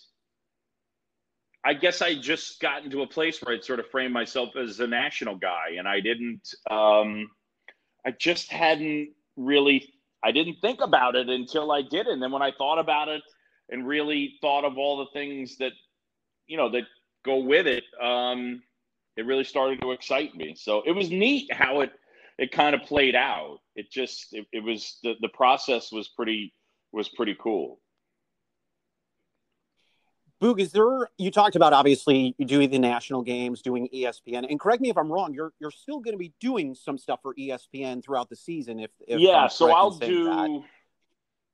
I 1.66 1.74
guess 1.74 2.02
I 2.04 2.14
just 2.16 2.60
got 2.62 2.84
into 2.84 3.02
a 3.02 3.08
place 3.08 3.42
where 3.42 3.56
I'd 3.56 3.64
sort 3.64 3.80
of 3.80 3.90
frame 3.90 4.12
myself 4.12 4.56
as 4.56 4.80
a 4.80 4.88
national 4.88 5.36
guy, 5.36 5.76
and 5.80 5.88
I 5.88 6.00
didn't. 6.00 6.54
Um, 6.70 7.32
I 8.06 8.12
just 8.12 8.52
hadn't 8.52 9.10
really. 9.36 9.92
I 10.24 10.32
didn't 10.32 10.58
think 10.62 10.80
about 10.82 11.16
it 11.16 11.28
until 11.28 11.72
I 11.72 11.82
did, 11.82 12.06
and 12.06 12.22
then 12.22 12.32
when 12.32 12.44
I 12.44 12.52
thought 12.52 12.78
about 12.78 13.10
it 13.10 13.24
and 13.70 13.88
really 13.88 14.36
thought 14.42 14.64
of 14.64 14.78
all 14.78 14.98
the 14.98 15.12
things 15.12 15.58
that 15.58 15.72
you 16.46 16.56
know 16.56 16.70
that 16.70 16.84
go 17.26 17.38
with 17.38 17.66
it, 17.66 17.84
um, 18.02 18.62
it 19.18 19.26
really 19.26 19.44
started 19.44 19.82
to 19.82 19.92
excite 19.92 20.36
me. 20.36 20.54
So 20.56 20.84
it 20.86 20.92
was 20.92 21.10
neat 21.10 21.52
how 21.52 21.82
it 21.82 21.92
it 22.38 22.52
kind 22.52 22.76
of 22.76 22.82
played 22.84 23.16
out. 23.16 23.58
It 23.76 23.90
just 23.92 24.34
it, 24.34 24.46
it 24.52 24.64
was 24.64 25.00
the 25.02 25.16
the 25.22 25.30
process 25.30 25.92
was 25.92 26.10
pretty 26.10 26.54
was 26.92 27.10
pretty 27.10 27.36
cool. 27.40 27.80
Boog, 30.42 30.60
is 30.60 30.72
there? 30.72 31.10
You 31.18 31.32
talked 31.32 31.56
about 31.56 31.72
obviously 31.72 32.36
doing 32.46 32.70
the 32.70 32.80
national 32.80 33.22
games, 33.22 33.62
doing 33.62 33.88
ESPN, 33.94 34.46
and 34.50 34.60
correct 34.60 34.82
me 34.82 34.90
if 34.90 34.98
I'm 34.98 35.12
wrong. 35.12 35.34
You're 35.34 35.54
you're 35.60 35.72
still 35.72 36.00
going 36.02 36.14
to 36.14 36.18
be 36.18 36.34
doing 36.42 36.76
some 36.76 36.98
stuff 36.98 37.22
for 37.22 37.34
ESPN 37.36 38.04
throughout 38.04 38.30
the 38.30 38.36
season. 38.36 38.80
If, 38.80 38.92
if 39.08 39.20
yeah, 39.20 39.48
so 39.48 39.72
I'll 39.72 39.92
do 39.92 40.26
that. 40.26 40.64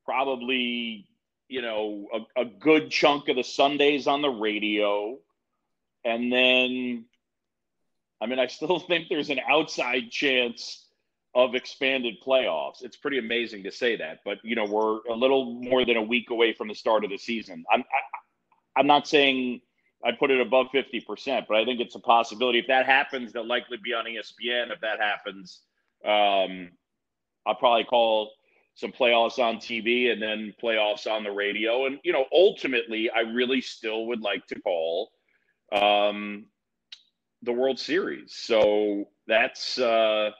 probably 0.03 1.07
you 1.47 1.61
know 1.61 2.07
a, 2.11 2.41
a 2.41 2.45
good 2.45 2.89
chunk 2.89 3.29
of 3.29 3.35
the 3.35 3.43
Sundays 3.43 4.07
on 4.07 4.23
the 4.23 4.29
radio, 4.29 5.19
and 6.03 6.33
then 6.33 7.05
I 8.19 8.25
mean 8.25 8.39
I 8.39 8.47
still 8.47 8.79
think 8.87 9.09
there's 9.09 9.29
an 9.29 9.41
outside 9.47 10.09
chance 10.09 10.87
of 11.35 11.53
expanded 11.53 12.15
playoffs. 12.25 12.81
It's 12.81 12.97
pretty 12.97 13.19
amazing 13.19 13.63
to 13.63 13.71
say 13.71 13.95
that, 13.97 14.21
but 14.25 14.39
you 14.43 14.55
know 14.55 14.65
we're 14.65 15.01
a 15.07 15.15
little 15.15 15.53
more 15.53 15.85
than 15.85 15.97
a 15.97 16.01
week 16.01 16.31
away 16.31 16.53
from 16.53 16.67
the 16.67 16.75
start 16.75 17.03
of 17.03 17.11
the 17.11 17.17
season. 17.19 17.63
I'm 17.71 17.81
I, 17.81 18.17
I'm 18.75 18.87
not 18.87 19.07
saying 19.07 19.61
I 20.03 20.11
put 20.11 20.31
it 20.31 20.41
above 20.41 20.67
50%, 20.73 21.45
but 21.47 21.57
I 21.57 21.65
think 21.65 21.79
it's 21.79 21.95
a 21.95 21.99
possibility. 21.99 22.59
If 22.59 22.67
that 22.67 22.85
happens, 22.85 23.31
they'll 23.31 23.47
likely 23.47 23.77
be 23.83 23.93
on 23.93 24.05
ESPN. 24.05 24.71
If 24.71 24.81
that 24.81 24.99
happens, 24.99 25.61
um, 26.05 26.71
I'll 27.45 27.55
probably 27.55 27.83
call 27.83 28.31
some 28.75 28.91
playoffs 28.91 29.37
on 29.37 29.57
TV 29.57 30.11
and 30.11 30.21
then 30.21 30.53
playoffs 30.61 31.09
on 31.09 31.23
the 31.23 31.31
radio. 31.31 31.85
And, 31.85 31.99
you 32.03 32.13
know, 32.13 32.25
ultimately, 32.31 33.09
I 33.09 33.19
really 33.21 33.61
still 33.61 34.07
would 34.07 34.21
like 34.21 34.47
to 34.47 34.59
call 34.61 35.11
um, 35.71 36.45
the 37.43 37.51
World 37.51 37.79
Series. 37.79 38.33
So 38.35 39.09
that's, 39.27 39.77
uh, 39.77 40.31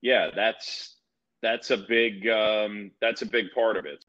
yeah, 0.00 0.30
that's, 0.34 0.96
that's 1.42 1.70
a 1.70 1.76
big, 1.76 2.26
um, 2.28 2.90
that's 3.00 3.22
a 3.22 3.26
big 3.26 3.46
part 3.54 3.76
of 3.76 3.86
it. 3.86 4.04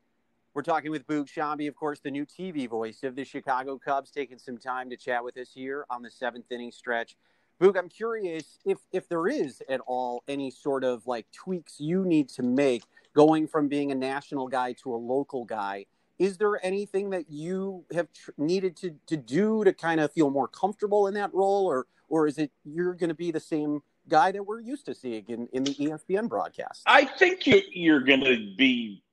We're 0.55 0.63
talking 0.63 0.89
with 0.89 1.05
Boog 1.05 1.27
Sciambi, 1.27 1.67
of 1.67 1.75
course, 1.75 1.99
the 1.99 2.09
new 2.09 2.25
TV 2.25 2.67
voice 2.67 3.03
of 3.03 3.15
the 3.15 3.23
Chicago 3.23 3.77
Cubs, 3.77 4.09
taking 4.09 4.39
some 4.39 4.57
time 4.57 4.89
to 4.89 4.97
chat 4.97 5.23
with 5.23 5.37
us 5.37 5.51
here 5.53 5.85
on 5.91 6.01
the 6.01 6.09
seventh 6.09 6.51
inning 6.51 6.71
stretch. 6.71 7.15
Boog, 7.61 7.77
I'm 7.77 7.87
curious 7.87 8.57
if 8.65 8.79
if 8.91 9.07
there 9.07 9.27
is 9.27 9.61
at 9.69 9.79
all 9.85 10.23
any 10.27 10.49
sort 10.49 10.83
of 10.83 11.05
like 11.05 11.27
tweaks 11.31 11.79
you 11.79 12.03
need 12.03 12.29
to 12.29 12.41
make 12.41 12.83
going 13.13 13.47
from 13.47 13.67
being 13.67 13.91
a 13.91 13.95
national 13.95 14.47
guy 14.47 14.73
to 14.81 14.93
a 14.93 14.97
local 14.97 15.45
guy. 15.45 15.85
Is 16.17 16.37
there 16.37 16.63
anything 16.65 17.11
that 17.11 17.29
you 17.29 17.85
have 17.93 18.11
tr- 18.11 18.31
needed 18.37 18.75
to, 18.77 18.95
to 19.05 19.17
do 19.17 19.63
to 19.63 19.71
kind 19.71 20.01
of 20.01 20.11
feel 20.11 20.31
more 20.31 20.47
comfortable 20.47 21.05
in 21.07 21.13
that 21.13 21.31
role, 21.31 21.67
or 21.67 21.85
or 22.07 22.25
is 22.25 22.39
it 22.39 22.51
you're 22.65 22.95
going 22.95 23.09
to 23.09 23.15
be 23.15 23.31
the 23.31 23.39
same 23.39 23.81
guy 24.07 24.31
that 24.31 24.43
we're 24.43 24.61
used 24.61 24.87
to 24.87 24.95
seeing 24.95 25.25
in, 25.27 25.47
in 25.53 25.63
the 25.63 25.75
ESPN 25.75 26.27
broadcast? 26.27 26.81
I 26.87 27.05
think 27.05 27.45
you, 27.45 27.61
you're 27.71 27.99
going 27.99 28.23
to 28.23 28.55
be 28.57 29.03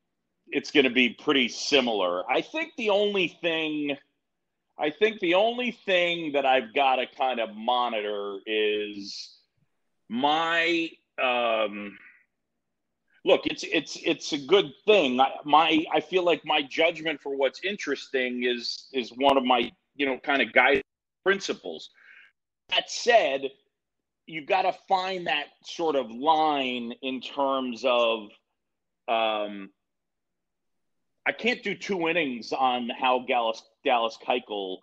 it's 0.48 0.70
going 0.70 0.84
to 0.84 0.90
be 0.90 1.10
pretty 1.10 1.48
similar. 1.48 2.28
I 2.30 2.40
think 2.40 2.72
the 2.76 2.90
only 2.90 3.28
thing, 3.40 3.96
I 4.78 4.90
think 4.90 5.20
the 5.20 5.34
only 5.34 5.72
thing 5.72 6.32
that 6.32 6.46
I've 6.46 6.74
got 6.74 6.96
to 6.96 7.06
kind 7.06 7.40
of 7.40 7.54
monitor 7.54 8.38
is 8.46 9.38
my. 10.08 10.90
Um, 11.22 11.96
look, 13.24 13.46
it's 13.46 13.64
it's 13.64 13.98
it's 14.04 14.32
a 14.32 14.38
good 14.38 14.72
thing. 14.86 15.20
I, 15.20 15.32
my 15.44 15.84
I 15.92 16.00
feel 16.00 16.24
like 16.24 16.42
my 16.44 16.62
judgment 16.62 17.20
for 17.20 17.36
what's 17.36 17.60
interesting 17.64 18.44
is 18.44 18.88
is 18.92 19.10
one 19.16 19.36
of 19.36 19.44
my 19.44 19.70
you 19.96 20.06
know 20.06 20.18
kind 20.18 20.42
of 20.42 20.52
guide 20.52 20.82
principles. 21.24 21.90
That 22.70 22.90
said, 22.90 23.42
you've 24.26 24.46
got 24.46 24.62
to 24.62 24.74
find 24.88 25.26
that 25.26 25.46
sort 25.64 25.96
of 25.96 26.10
line 26.10 26.92
in 27.02 27.20
terms 27.20 27.84
of 27.84 28.28
um, 29.08 29.70
I 31.26 31.32
can't 31.32 31.62
do 31.62 31.74
two 31.74 32.08
innings 32.08 32.52
on 32.52 32.88
how 32.88 33.24
Dallas 33.26 33.62
Dallas 33.84 34.16
Keuchel 34.24 34.78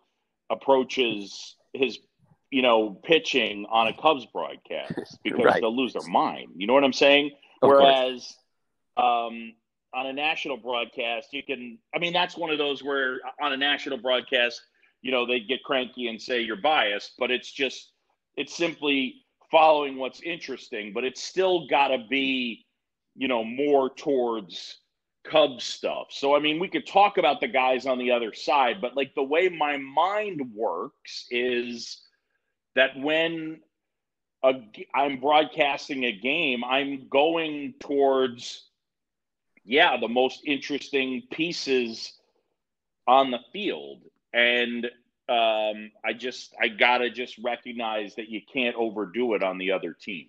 approaches 0.50 1.56
his 1.74 2.00
you 2.52 2.62
know 2.62 3.00
pitching 3.04 3.66
on 3.72 3.88
a 3.88 3.94
Cubs 3.94 4.26
broadcast 4.26 5.18
because 5.24 5.46
right. 5.46 5.62
they'll 5.62 5.76
lose 5.76 5.94
their 5.94 6.08
mind. 6.08 6.50
You 6.58 6.68
know 6.68 6.74
what 6.74 6.84
I'm 6.84 6.94
saying? 6.94 7.32
Of 7.62 7.70
Whereas 7.70 8.36
um, 8.98 9.54
on 9.94 10.08
a 10.08 10.14
national 10.14 10.58
broadcast, 10.58 11.30
you 11.32 11.44
can. 11.44 11.80
I 11.96 12.00
mean, 12.00 12.14
that's 12.14 12.38
one 12.38 12.50
of 12.50 12.58
those 12.58 12.84
where 12.84 13.20
on 13.42 13.54
a 13.54 13.58
national 13.58 13.98
broadcast, 14.00 14.62
you 15.02 15.12
know, 15.12 15.26
they 15.26 15.40
get 15.40 15.64
cranky 15.64 16.08
and 16.08 16.22
say 16.22 16.42
you're 16.42 16.58
biased, 16.58 17.14
but 17.18 17.32
it's 17.32 17.52
just 17.52 17.94
it's 18.36 18.56
simply 18.56 19.16
following 19.50 19.98
what's 19.98 20.20
interesting, 20.22 20.92
but 20.94 21.04
it's 21.06 21.24
still 21.24 21.68
got 21.68 21.90
to 21.90 22.00
be 22.10 22.66
you 23.16 23.28
know 23.28 23.44
more 23.44 23.90
towards 23.96 24.80
Cubs 25.24 25.64
stuff. 25.64 26.08
So 26.10 26.36
I 26.36 26.40
mean, 26.40 26.60
we 26.60 26.68
could 26.68 26.88
talk 26.88 27.18
about 27.18 27.40
the 27.40 27.48
guys 27.48 27.86
on 27.86 27.98
the 27.98 28.12
other 28.12 28.34
side, 28.34 28.82
but 28.82 28.96
like 28.96 29.16
the 29.16 29.24
way 29.24 29.50
my 29.50 29.78
mind 29.78 30.42
works 30.54 31.26
is 31.30 32.02
that 32.76 32.98
when 33.00 33.62
a, 34.44 34.54
I'm 34.94 35.20
broadcasting 35.20 36.04
a 36.04 36.12
game, 36.12 36.64
I'm 36.64 37.08
going 37.10 37.76
towards 37.80 38.70
yeah, 39.66 39.98
the 40.00 40.08
most 40.08 40.42
interesting 40.46 41.24
pieces 41.32 42.14
on 43.08 43.32
the 43.32 43.40
field. 43.52 44.02
And 44.34 44.86
um, 45.30 45.92
I 46.04 46.14
just 46.18 46.54
I 46.62 46.68
gotta 46.68 47.10
just 47.10 47.38
recognize 47.44 48.16
that 48.16 48.30
you 48.30 48.42
can't 48.52 48.76
overdo 48.76 49.36
it 49.36 49.44
on 49.44 49.58
the 49.58 49.72
other 49.72 49.94
team. 49.94 50.28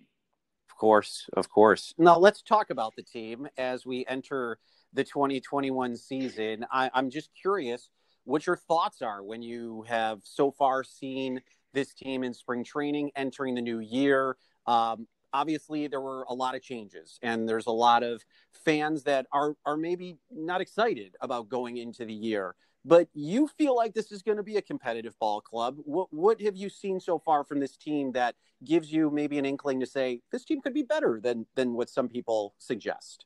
Of 0.69 0.77
course, 0.77 1.29
of 1.33 1.49
course. 1.49 1.93
Now 1.97 2.17
let's 2.17 2.41
talk 2.41 2.69
about 2.69 2.95
the 2.95 3.03
team 3.03 3.47
as 3.57 3.85
we 3.85 4.05
enter 4.07 4.57
the 4.95 5.03
2021 5.03 5.95
season. 5.95 6.65
I, 6.71 6.89
I'm 6.93 7.09
just 7.09 7.29
curious 7.39 7.89
what 8.23 8.47
your 8.47 8.55
thoughts 8.55 9.01
are 9.01 9.21
when 9.23 9.41
you 9.41 9.85
have 9.87 10.21
so 10.23 10.51
far 10.51 10.83
seen 10.83 11.41
this 11.73 11.93
team 11.93 12.23
in 12.23 12.33
spring 12.33 12.63
training 12.63 13.11
entering 13.15 13.55
the 13.55 13.61
new 13.61 13.79
year. 13.79 14.37
Um, 14.65 15.07
obviously 15.35 15.87
there 15.87 16.01
were 16.01 16.23
a 16.29 16.33
lot 16.33 16.55
of 16.55 16.61
changes 16.61 17.19
and 17.21 17.47
there's 17.47 17.67
a 17.67 17.71
lot 17.71 18.03
of 18.03 18.23
fans 18.63 19.03
that 19.03 19.27
are 19.33 19.55
are 19.65 19.75
maybe 19.75 20.17
not 20.31 20.61
excited 20.61 21.15
about 21.19 21.49
going 21.49 21.75
into 21.77 22.05
the 22.05 22.13
year 22.13 22.55
but 22.85 23.09
you 23.13 23.47
feel 23.47 23.75
like 23.75 23.93
this 23.93 24.11
is 24.13 24.21
going 24.21 24.37
to 24.37 24.43
be 24.43 24.55
a 24.55 24.61
competitive 24.61 25.13
ball 25.19 25.41
club 25.41 25.75
what 25.83 26.07
what 26.13 26.39
have 26.39 26.55
you 26.55 26.69
seen 26.69 27.01
so 27.01 27.19
far 27.19 27.43
from 27.43 27.59
this 27.59 27.75
team 27.75 28.13
that 28.13 28.35
gives 28.63 28.93
you 28.93 29.11
maybe 29.11 29.37
an 29.37 29.45
inkling 29.45 29.79
to 29.79 29.85
say 29.85 30.21
this 30.31 30.45
team 30.45 30.61
could 30.61 30.73
be 30.73 30.83
better 30.83 31.19
than 31.21 31.45
than 31.55 31.73
what 31.73 31.89
some 31.89 32.07
people 32.07 32.55
suggest 32.57 33.25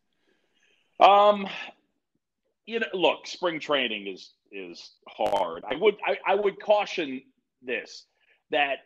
um 1.00 1.48
you 2.66 2.80
know 2.80 2.88
look 2.94 3.26
spring 3.26 3.60
training 3.60 4.08
is 4.08 4.32
is 4.52 4.92
hard 5.08 5.64
i 5.70 5.76
would 5.76 5.96
i, 6.06 6.18
I 6.26 6.36
would 6.36 6.62
caution 6.62 7.22
this 7.62 8.06
that 8.52 8.80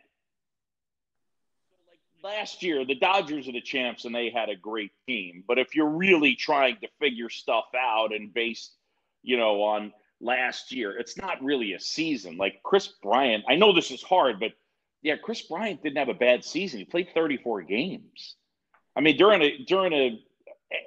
like 1.88 2.00
last 2.22 2.62
year 2.62 2.84
the 2.84 2.94
Dodgers 2.94 3.48
are 3.48 3.52
the 3.52 3.60
champs 3.60 4.04
and 4.04 4.14
they 4.14 4.30
had 4.30 4.48
a 4.48 4.56
great 4.56 4.92
team. 5.06 5.44
But 5.46 5.58
if 5.58 5.74
you're 5.74 5.88
really 5.88 6.34
trying 6.34 6.76
to 6.82 6.88
figure 7.00 7.30
stuff 7.30 7.66
out 7.76 8.14
and 8.14 8.32
based, 8.32 8.74
you 9.22 9.36
know, 9.36 9.62
on 9.62 9.92
last 10.20 10.72
year, 10.72 10.96
it's 10.96 11.16
not 11.16 11.42
really 11.42 11.72
a 11.72 11.80
season. 11.80 12.36
Like 12.36 12.62
Kris 12.62 12.88
Bryant, 13.02 13.44
I 13.48 13.56
know 13.56 13.72
this 13.72 13.90
is 13.90 14.02
hard, 14.02 14.40
but 14.40 14.52
yeah, 15.02 15.16
Kris 15.16 15.42
Bryant 15.42 15.82
didn't 15.82 15.98
have 15.98 16.08
a 16.08 16.14
bad 16.14 16.44
season. 16.44 16.78
He 16.78 16.84
played 16.84 17.08
34 17.14 17.62
games. 17.62 18.36
I 18.96 19.00
mean, 19.00 19.16
during 19.16 19.42
a 19.42 19.58
during 19.64 19.92
a 19.92 20.20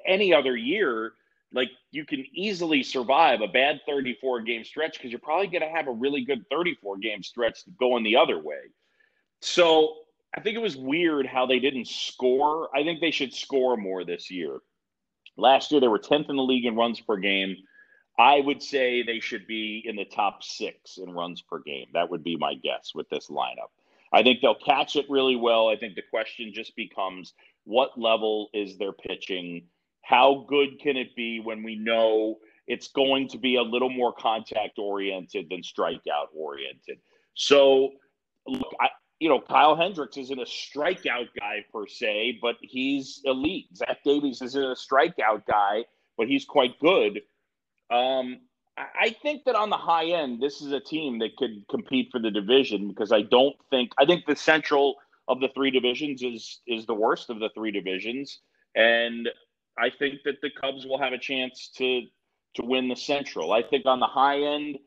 any 0.06 0.34
other 0.34 0.56
year, 0.56 1.14
like 1.54 1.70
you 1.92 2.06
can 2.06 2.26
easily 2.34 2.84
survive 2.84 3.42
a 3.42 3.48
bad 3.48 3.80
34 3.88 4.42
game 4.42 4.64
stretch 4.64 4.94
because 4.94 5.12
you're 5.12 5.20
probably 5.20 5.48
going 5.48 5.62
to 5.62 5.70
have 5.70 5.88
a 5.88 5.92
really 5.92 6.24
good 6.24 6.44
34 6.52 6.98
game 6.98 7.24
stretch 7.24 7.60
going 7.80 8.04
the 8.04 8.16
other 8.16 8.40
way. 8.40 8.60
So 9.42 9.96
I 10.36 10.42
think 10.42 10.56
it 10.56 10.62
was 10.62 10.76
weird 10.76 11.26
how 11.26 11.46
they 11.46 11.60
didn't 11.60 11.88
score. 11.88 12.70
I 12.76 12.84
think 12.84 13.00
they 13.00 13.12
should 13.12 13.34
score 13.34 13.78
more 13.78 14.04
this 14.04 14.30
year. 14.30 14.60
Last 15.38 15.72
year, 15.72 15.80
they 15.80 15.88
were 15.88 16.00
10th 16.00 16.30
in 16.30 16.36
the 16.36 16.44
league 16.44 16.66
in 16.66 16.76
runs 16.76 17.00
per 17.00 17.18
game. 17.18 17.56
I 18.20 18.40
would 18.40 18.64
say 18.64 19.04
they 19.04 19.20
should 19.20 19.46
be 19.46 19.84
in 19.86 19.96
the 19.96 20.06
top 20.06 20.44
six 20.44 20.98
in 20.98 21.12
runs 21.12 21.42
per 21.42 21.60
game. 21.60 21.88
That 21.94 22.10
would 22.10 22.24
be 22.24 22.36
my 22.36 22.56
guess 22.56 22.94
with 22.96 23.08
this 23.10 23.28
lineup. 23.28 23.70
I 24.12 24.24
think 24.24 24.42
they'll 24.42 24.56
catch 24.56 24.96
it 24.96 25.06
really 25.10 25.36
well. 25.36 25.68
I 25.68 25.76
think 25.76 25.96
the 25.96 26.02
question 26.02 26.52
just 26.54 26.76
becomes 26.76 27.34
what 27.66 28.00
level 28.00 28.50
is 28.54 28.78
their 28.78 28.94
pitching? 28.94 29.64
How 30.08 30.46
good 30.48 30.80
can 30.80 30.96
it 30.96 31.14
be 31.18 31.42
when 31.42 31.64
we 31.64 31.76
know 31.76 32.38
it's 32.66 32.88
going 32.88 33.28
to 33.28 33.38
be 33.38 33.58
a 33.58 33.62
little 33.62 33.90
more 33.90 34.14
contact 34.14 34.80
oriented 34.80 35.50
than 35.50 35.62
strikeout 35.62 36.30
oriented? 36.34 37.00
So, 37.34 37.92
look, 38.48 38.74
I, 38.80 38.88
you 39.20 39.28
know, 39.28 39.42
Kyle 39.42 39.76
Hendricks 39.76 40.16
isn't 40.16 40.40
a 40.40 40.46
strikeout 40.46 41.28
guy 41.38 41.66
per 41.74 41.88
se, 41.88 42.40
but 42.42 42.56
he's 42.62 43.22
elite. 43.26 43.68
Zach 43.76 44.02
Davies 44.06 44.42
isn't 44.42 44.64
a 44.64 44.76
strikeout 44.76 45.46
guy, 45.46 45.84
but 46.18 46.30
he's 46.30 46.46
quite 46.46 46.80
good. 46.80 47.20
Um, 47.90 48.40
I 48.78 49.14
think 49.22 49.44
that 49.44 49.56
on 49.56 49.70
the 49.70 49.76
high 49.76 50.06
end, 50.06 50.42
this 50.42 50.62
is 50.62 50.72
a 50.72 50.80
team 50.80 51.20
that 51.20 51.36
could 51.36 51.66
compete 51.70 52.10
for 52.14 52.20
the 52.20 52.32
division 52.32 52.88
because 52.88 53.12
I 53.12 53.24
don't 53.24 53.58
think 53.70 53.92
I 53.98 54.06
think 54.06 54.26
the 54.26 54.38
central 54.38 54.96
of 55.28 55.42
the 55.42 55.50
three 55.50 55.72
divisions 55.72 56.24
is 56.24 56.62
is 56.66 56.86
the 56.86 56.94
worst 56.94 57.30
of 57.30 57.40
the 57.40 57.50
three 57.54 57.72
divisions, 57.72 58.40
and 58.74 59.28
I 59.78 59.90
think 59.90 60.22
that 60.26 60.42
the 60.42 60.50
Cubs 60.50 60.86
will 60.86 61.00
have 61.00 61.14
a 61.14 61.18
chance 61.18 61.70
to 61.78 62.02
to 62.56 62.66
win 62.66 62.88
the 62.88 62.96
central. 62.96 63.54
I 63.54 63.62
think 63.62 63.86
on 63.86 64.00
the 64.00 64.08
high 64.08 64.40
end, 64.40 64.80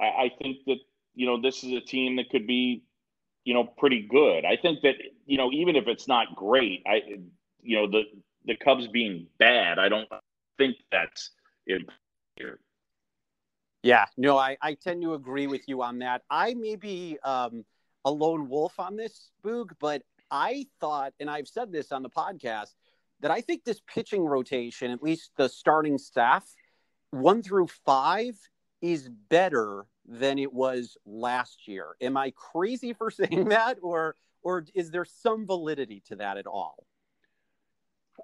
I, 0.00 0.04
I 0.04 0.30
think 0.40 0.58
that 0.66 0.78
you 1.14 1.26
know 1.26 1.40
this 1.40 1.62
is 1.62 1.72
a 1.72 1.80
team 1.80 2.16
that 2.16 2.30
could 2.30 2.46
be 2.46 2.84
you 3.44 3.54
know, 3.54 3.64
pretty 3.64 4.06
good. 4.08 4.44
I 4.44 4.56
think 4.56 4.82
that, 4.82 4.94
you 5.26 5.36
know, 5.36 5.50
even 5.52 5.76
if 5.76 5.86
it's 5.86 6.06
not 6.06 6.34
great, 6.36 6.82
I, 6.86 7.02
you 7.62 7.76
know, 7.76 7.90
the, 7.90 8.02
the 8.44 8.56
Cubs 8.56 8.86
being 8.88 9.26
bad, 9.38 9.78
I 9.78 9.88
don't 9.88 10.08
think 10.58 10.76
that's 10.90 11.30
here. 11.66 12.58
Yeah, 13.82 14.06
no, 14.16 14.38
I, 14.38 14.56
I 14.62 14.74
tend 14.74 15.02
to 15.02 15.14
agree 15.14 15.48
with 15.48 15.62
you 15.66 15.82
on 15.82 15.98
that. 16.00 16.22
I 16.30 16.54
may 16.54 16.76
be 16.76 17.18
um, 17.24 17.64
a 18.04 18.10
lone 18.10 18.48
wolf 18.48 18.78
on 18.78 18.96
this, 18.96 19.30
Boog, 19.44 19.72
but 19.80 20.02
I 20.30 20.66
thought, 20.80 21.12
and 21.18 21.28
I've 21.28 21.48
said 21.48 21.72
this 21.72 21.90
on 21.90 22.02
the 22.04 22.10
podcast, 22.10 22.74
that 23.22 23.30
I 23.30 23.40
think 23.40 23.64
this 23.64 23.80
pitching 23.86 24.24
rotation, 24.24 24.90
at 24.90 25.02
least 25.02 25.30
the 25.36 25.48
starting 25.48 25.96
staff, 25.96 26.44
one 27.10 27.42
through 27.42 27.68
five, 27.86 28.36
is 28.80 29.08
better 29.30 29.86
than 30.06 30.38
it 30.38 30.52
was 30.52 30.96
last 31.06 31.68
year. 31.68 31.94
Am 32.00 32.16
I 32.16 32.32
crazy 32.36 32.92
for 32.92 33.10
saying 33.20 33.48
that, 33.48 33.78
or 33.80 34.16
or 34.42 34.66
is 34.74 34.90
there 34.90 35.04
some 35.04 35.46
validity 35.46 36.02
to 36.08 36.16
that 36.16 36.36
at 36.36 36.46
all? 36.46 36.84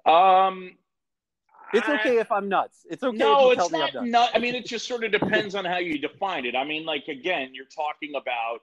Um, 0.05 0.77
it's 1.73 1.87
okay 1.87 2.17
I, 2.17 2.21
if 2.21 2.31
I'm 2.31 2.49
nuts. 2.49 2.85
It's 2.89 3.03
okay. 3.03 3.17
No, 3.17 3.51
it's 3.51 3.71
not. 3.71 4.05
Nut, 4.05 4.31
I 4.33 4.39
mean, 4.39 4.55
it 4.55 4.65
just 4.65 4.87
sort 4.87 5.03
of 5.03 5.11
depends 5.11 5.55
on 5.55 5.65
how 5.65 5.77
you 5.77 5.97
define 5.97 6.45
it. 6.45 6.55
I 6.55 6.65
mean, 6.65 6.85
like 6.85 7.07
again, 7.07 7.51
you're 7.53 7.65
talking 7.65 8.15
about, 8.15 8.59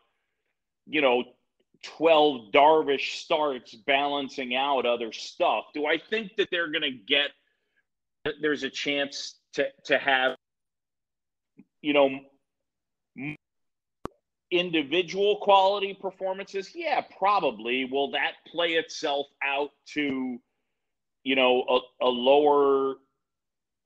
you 0.86 1.00
know, 1.00 1.24
12 1.82 2.52
Darvish 2.52 3.18
starts 3.18 3.74
balancing 3.74 4.54
out 4.54 4.86
other 4.86 5.12
stuff. 5.12 5.66
Do 5.74 5.86
I 5.86 5.98
think 5.98 6.36
that 6.36 6.48
they're 6.50 6.70
going 6.70 6.82
to 6.82 6.90
get? 6.90 7.30
There's 8.40 8.64
a 8.64 8.70
chance 8.70 9.38
to 9.54 9.68
to 9.84 9.98
have, 9.98 10.36
you 11.80 11.92
know, 11.92 12.18
individual 14.50 15.36
quality 15.36 15.92
performances 15.92 16.70
yeah 16.72 17.00
probably 17.18 17.84
will 17.84 18.12
that 18.12 18.32
play 18.46 18.74
itself 18.74 19.26
out 19.42 19.70
to 19.84 20.38
you 21.24 21.34
know 21.34 21.64
a, 21.68 22.04
a 22.04 22.08
lower 22.08 22.94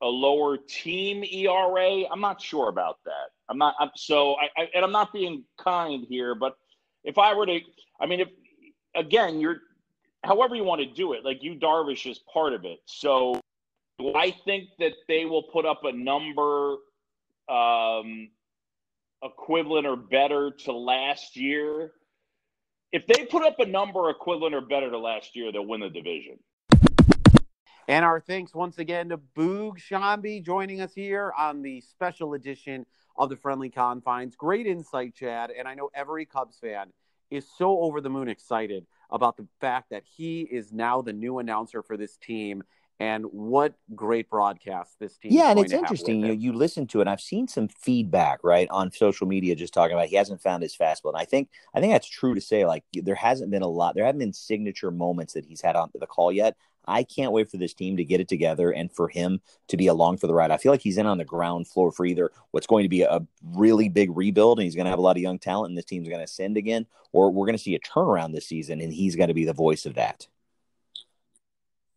a 0.03 0.05
lower 0.05 0.57
team 0.57 1.23
era 1.23 2.03
i'm 2.11 2.21
not 2.21 2.39
sure 2.39 2.69
about 2.69 2.97
that 3.05 3.29
i'm 3.49 3.57
not 3.57 3.73
I'm, 3.79 3.89
so 3.95 4.35
I, 4.35 4.61
I 4.61 4.69
and 4.75 4.85
i'm 4.85 4.91
not 4.91 5.11
being 5.11 5.43
kind 5.57 6.05
here 6.07 6.35
but 6.35 6.55
if 7.03 7.17
i 7.17 7.33
were 7.33 7.45
to 7.45 7.59
i 7.99 8.05
mean 8.05 8.19
if 8.19 8.29
again 8.95 9.39
you're 9.39 9.57
however 10.23 10.55
you 10.55 10.63
want 10.63 10.81
to 10.81 10.87
do 10.87 11.13
it 11.13 11.23
like 11.25 11.43
you 11.43 11.55
Darvish 11.55 12.09
is 12.09 12.19
part 12.31 12.53
of 12.53 12.65
it 12.65 12.79
so 12.85 13.39
do 13.99 14.13
i 14.15 14.31
think 14.45 14.69
that 14.79 14.93
they 15.07 15.25
will 15.25 15.43
put 15.43 15.65
up 15.65 15.83
a 15.83 15.91
number 15.91 16.77
um 17.49 18.29
equivalent 19.23 19.85
or 19.85 19.95
better 19.95 20.51
to 20.51 20.71
last 20.71 21.35
year, 21.35 21.91
if 22.91 23.05
they 23.07 23.25
put 23.25 23.43
up 23.43 23.59
a 23.59 23.65
number 23.65 24.09
equivalent 24.09 24.55
or 24.55 24.61
better 24.61 24.89
to 24.89 24.97
last 24.97 25.35
year, 25.35 25.51
they'll 25.51 25.65
win 25.65 25.81
the 25.81 25.89
division. 25.89 26.37
And 27.91 28.05
our 28.05 28.21
thanks 28.21 28.55
once 28.55 28.77
again 28.77 29.09
to 29.09 29.17
Boog 29.17 29.73
Sciambi 29.77 30.41
joining 30.41 30.79
us 30.79 30.93
here 30.93 31.33
on 31.37 31.61
the 31.61 31.81
special 31.81 32.35
edition 32.35 32.85
of 33.17 33.27
the 33.27 33.35
Friendly 33.35 33.69
Confines. 33.69 34.37
Great 34.37 34.65
insight, 34.65 35.13
Chad. 35.13 35.51
And 35.51 35.67
I 35.67 35.73
know 35.73 35.89
every 35.93 36.25
Cubs 36.25 36.57
fan 36.57 36.93
is 37.31 37.45
so 37.57 37.81
over 37.81 37.99
the 37.99 38.09
moon 38.09 38.29
excited 38.29 38.85
about 39.09 39.35
the 39.35 39.45
fact 39.59 39.89
that 39.89 40.03
he 40.05 40.43
is 40.43 40.71
now 40.71 41.01
the 41.01 41.11
new 41.11 41.39
announcer 41.39 41.83
for 41.83 41.97
this 41.97 42.15
team 42.15 42.63
and 43.01 43.25
what 43.25 43.73
great 43.93 44.29
broadcast 44.29 44.97
this 44.99 45.17
team. 45.17 45.33
Yeah, 45.33 45.49
and 45.49 45.59
it's 45.59 45.73
interesting. 45.73 46.21
You 46.21 46.27
know, 46.27 46.33
you 46.33 46.53
listen 46.53 46.87
to 46.87 47.01
it. 47.01 47.09
I've 47.09 47.19
seen 47.19 47.49
some 47.49 47.67
feedback 47.67 48.39
right 48.41 48.69
on 48.69 48.91
social 48.91 49.27
media 49.27 49.53
just 49.53 49.73
talking 49.73 49.97
about 49.97 50.07
he 50.07 50.15
hasn't 50.15 50.41
found 50.41 50.63
his 50.63 50.77
fastball, 50.77 51.09
and 51.09 51.17
I 51.17 51.25
think 51.25 51.49
I 51.73 51.81
think 51.81 51.91
that's 51.91 52.07
true 52.07 52.35
to 52.35 52.41
say. 52.41 52.63
Like 52.63 52.83
there 52.93 53.15
hasn't 53.15 53.49
been 53.49 53.63
a 53.63 53.67
lot. 53.67 53.95
There 53.95 54.05
haven't 54.05 54.19
been 54.19 54.31
signature 54.31 54.91
moments 54.91 55.33
that 55.33 55.45
he's 55.45 55.61
had 55.61 55.75
on 55.75 55.89
the 55.99 56.05
call 56.05 56.31
yet. 56.31 56.55
I 56.85 57.03
can't 57.03 57.31
wait 57.31 57.49
for 57.49 57.57
this 57.57 57.73
team 57.73 57.97
to 57.97 58.03
get 58.03 58.19
it 58.19 58.27
together 58.27 58.71
and 58.71 58.91
for 58.91 59.07
him 59.07 59.41
to 59.67 59.77
be 59.77 59.87
along 59.87 60.17
for 60.17 60.27
the 60.27 60.33
ride. 60.33 60.51
I 60.51 60.57
feel 60.57 60.71
like 60.71 60.81
he's 60.81 60.97
in 60.97 61.05
on 61.05 61.17
the 61.17 61.25
ground 61.25 61.67
floor 61.67 61.91
for 61.91 62.05
either 62.05 62.31
what's 62.51 62.67
going 62.67 62.83
to 62.83 62.89
be 62.89 63.03
a 63.03 63.25
really 63.53 63.89
big 63.89 64.15
rebuild 64.15 64.59
and 64.59 64.65
he's 64.65 64.75
going 64.75 64.85
to 64.85 64.89
have 64.89 64.99
a 64.99 65.03
lot 65.03 65.15
of 65.15 65.21
young 65.21 65.39
talent 65.39 65.69
and 65.69 65.77
this 65.77 65.85
team's 65.85 66.07
going 66.07 66.19
to 66.19 66.25
ascend 66.25 66.57
again, 66.57 66.85
or 67.11 67.31
we're 67.31 67.45
going 67.45 67.57
to 67.57 67.63
see 67.63 67.75
a 67.75 67.79
turnaround 67.79 68.33
this 68.33 68.47
season 68.47 68.81
and 68.81 68.93
he's 68.93 69.15
going 69.15 69.29
to 69.29 69.33
be 69.33 69.45
the 69.45 69.53
voice 69.53 69.85
of 69.85 69.95
that. 69.95 70.27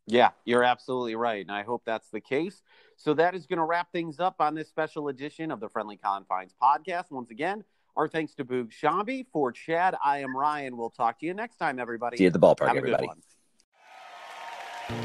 Yeah, 0.07 0.31
you're 0.45 0.65
absolutely 0.65 1.15
right. 1.15 1.41
And 1.41 1.55
I 1.55 1.63
hope 1.63 1.83
that's 1.87 2.11
the 2.11 2.21
case. 2.21 2.63
So 2.97 3.15
that 3.15 3.35
is 3.35 3.47
going 3.47 3.59
to 3.59 3.65
wrap 3.65 3.91
things 3.91 4.21
up 4.21 4.37
on 4.39 4.55
this 4.55 4.69
special 4.69 5.09
edition 5.09 5.51
of 5.51 5.61
the 5.61 5.69
Friendly 5.69 5.97
Confines 5.97 6.55
podcast. 6.63 7.11
Once 7.11 7.31
again, 7.31 7.65
our 7.97 8.09
thanks 8.09 8.35
to 8.35 8.45
Boog 8.45 8.71
Sciambi. 8.73 9.27
For 9.33 9.51
Chad, 9.51 9.97
I 10.05 10.19
am 10.19 10.37
Ryan. 10.37 10.77
We'll 10.77 10.91
talk 10.91 11.21
to 11.21 11.27
you 11.27 11.33
next 11.33 11.57
time, 11.57 11.79
everybody. 11.79 12.17
See 12.17 12.25
you 12.25 12.29
at 12.29 12.33
the 12.33 12.41
ballpark, 12.41 12.75
everybody. 12.75 13.09
Don't 14.87 14.97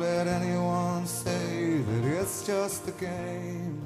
let 0.00 0.26
anyone 0.26 1.06
say 1.06 1.78
that 1.78 2.04
it's 2.04 2.44
just 2.44 2.88
a 2.88 2.90
game. 2.92 3.80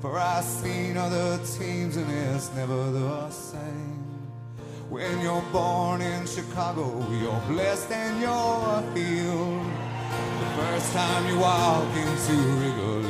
For 0.00 0.18
I've 0.18 0.42
seen 0.42 0.96
other 0.96 1.38
teams 1.58 1.96
and 1.96 2.10
it's 2.10 2.52
never 2.56 2.90
the 2.90 3.30
same. 3.30 4.02
When 4.88 5.20
you're 5.20 5.44
born 5.52 6.00
in 6.00 6.26
Chicago, 6.26 7.06
you're 7.22 7.40
blessed 7.46 7.92
and 7.92 8.20
you're 8.20 8.82
healed. 8.96 9.66
The 10.40 10.46
first 10.56 10.92
time 10.92 11.28
you 11.28 11.38
walk 11.38 11.94
into 11.94 12.32
Wrigley 12.32 13.09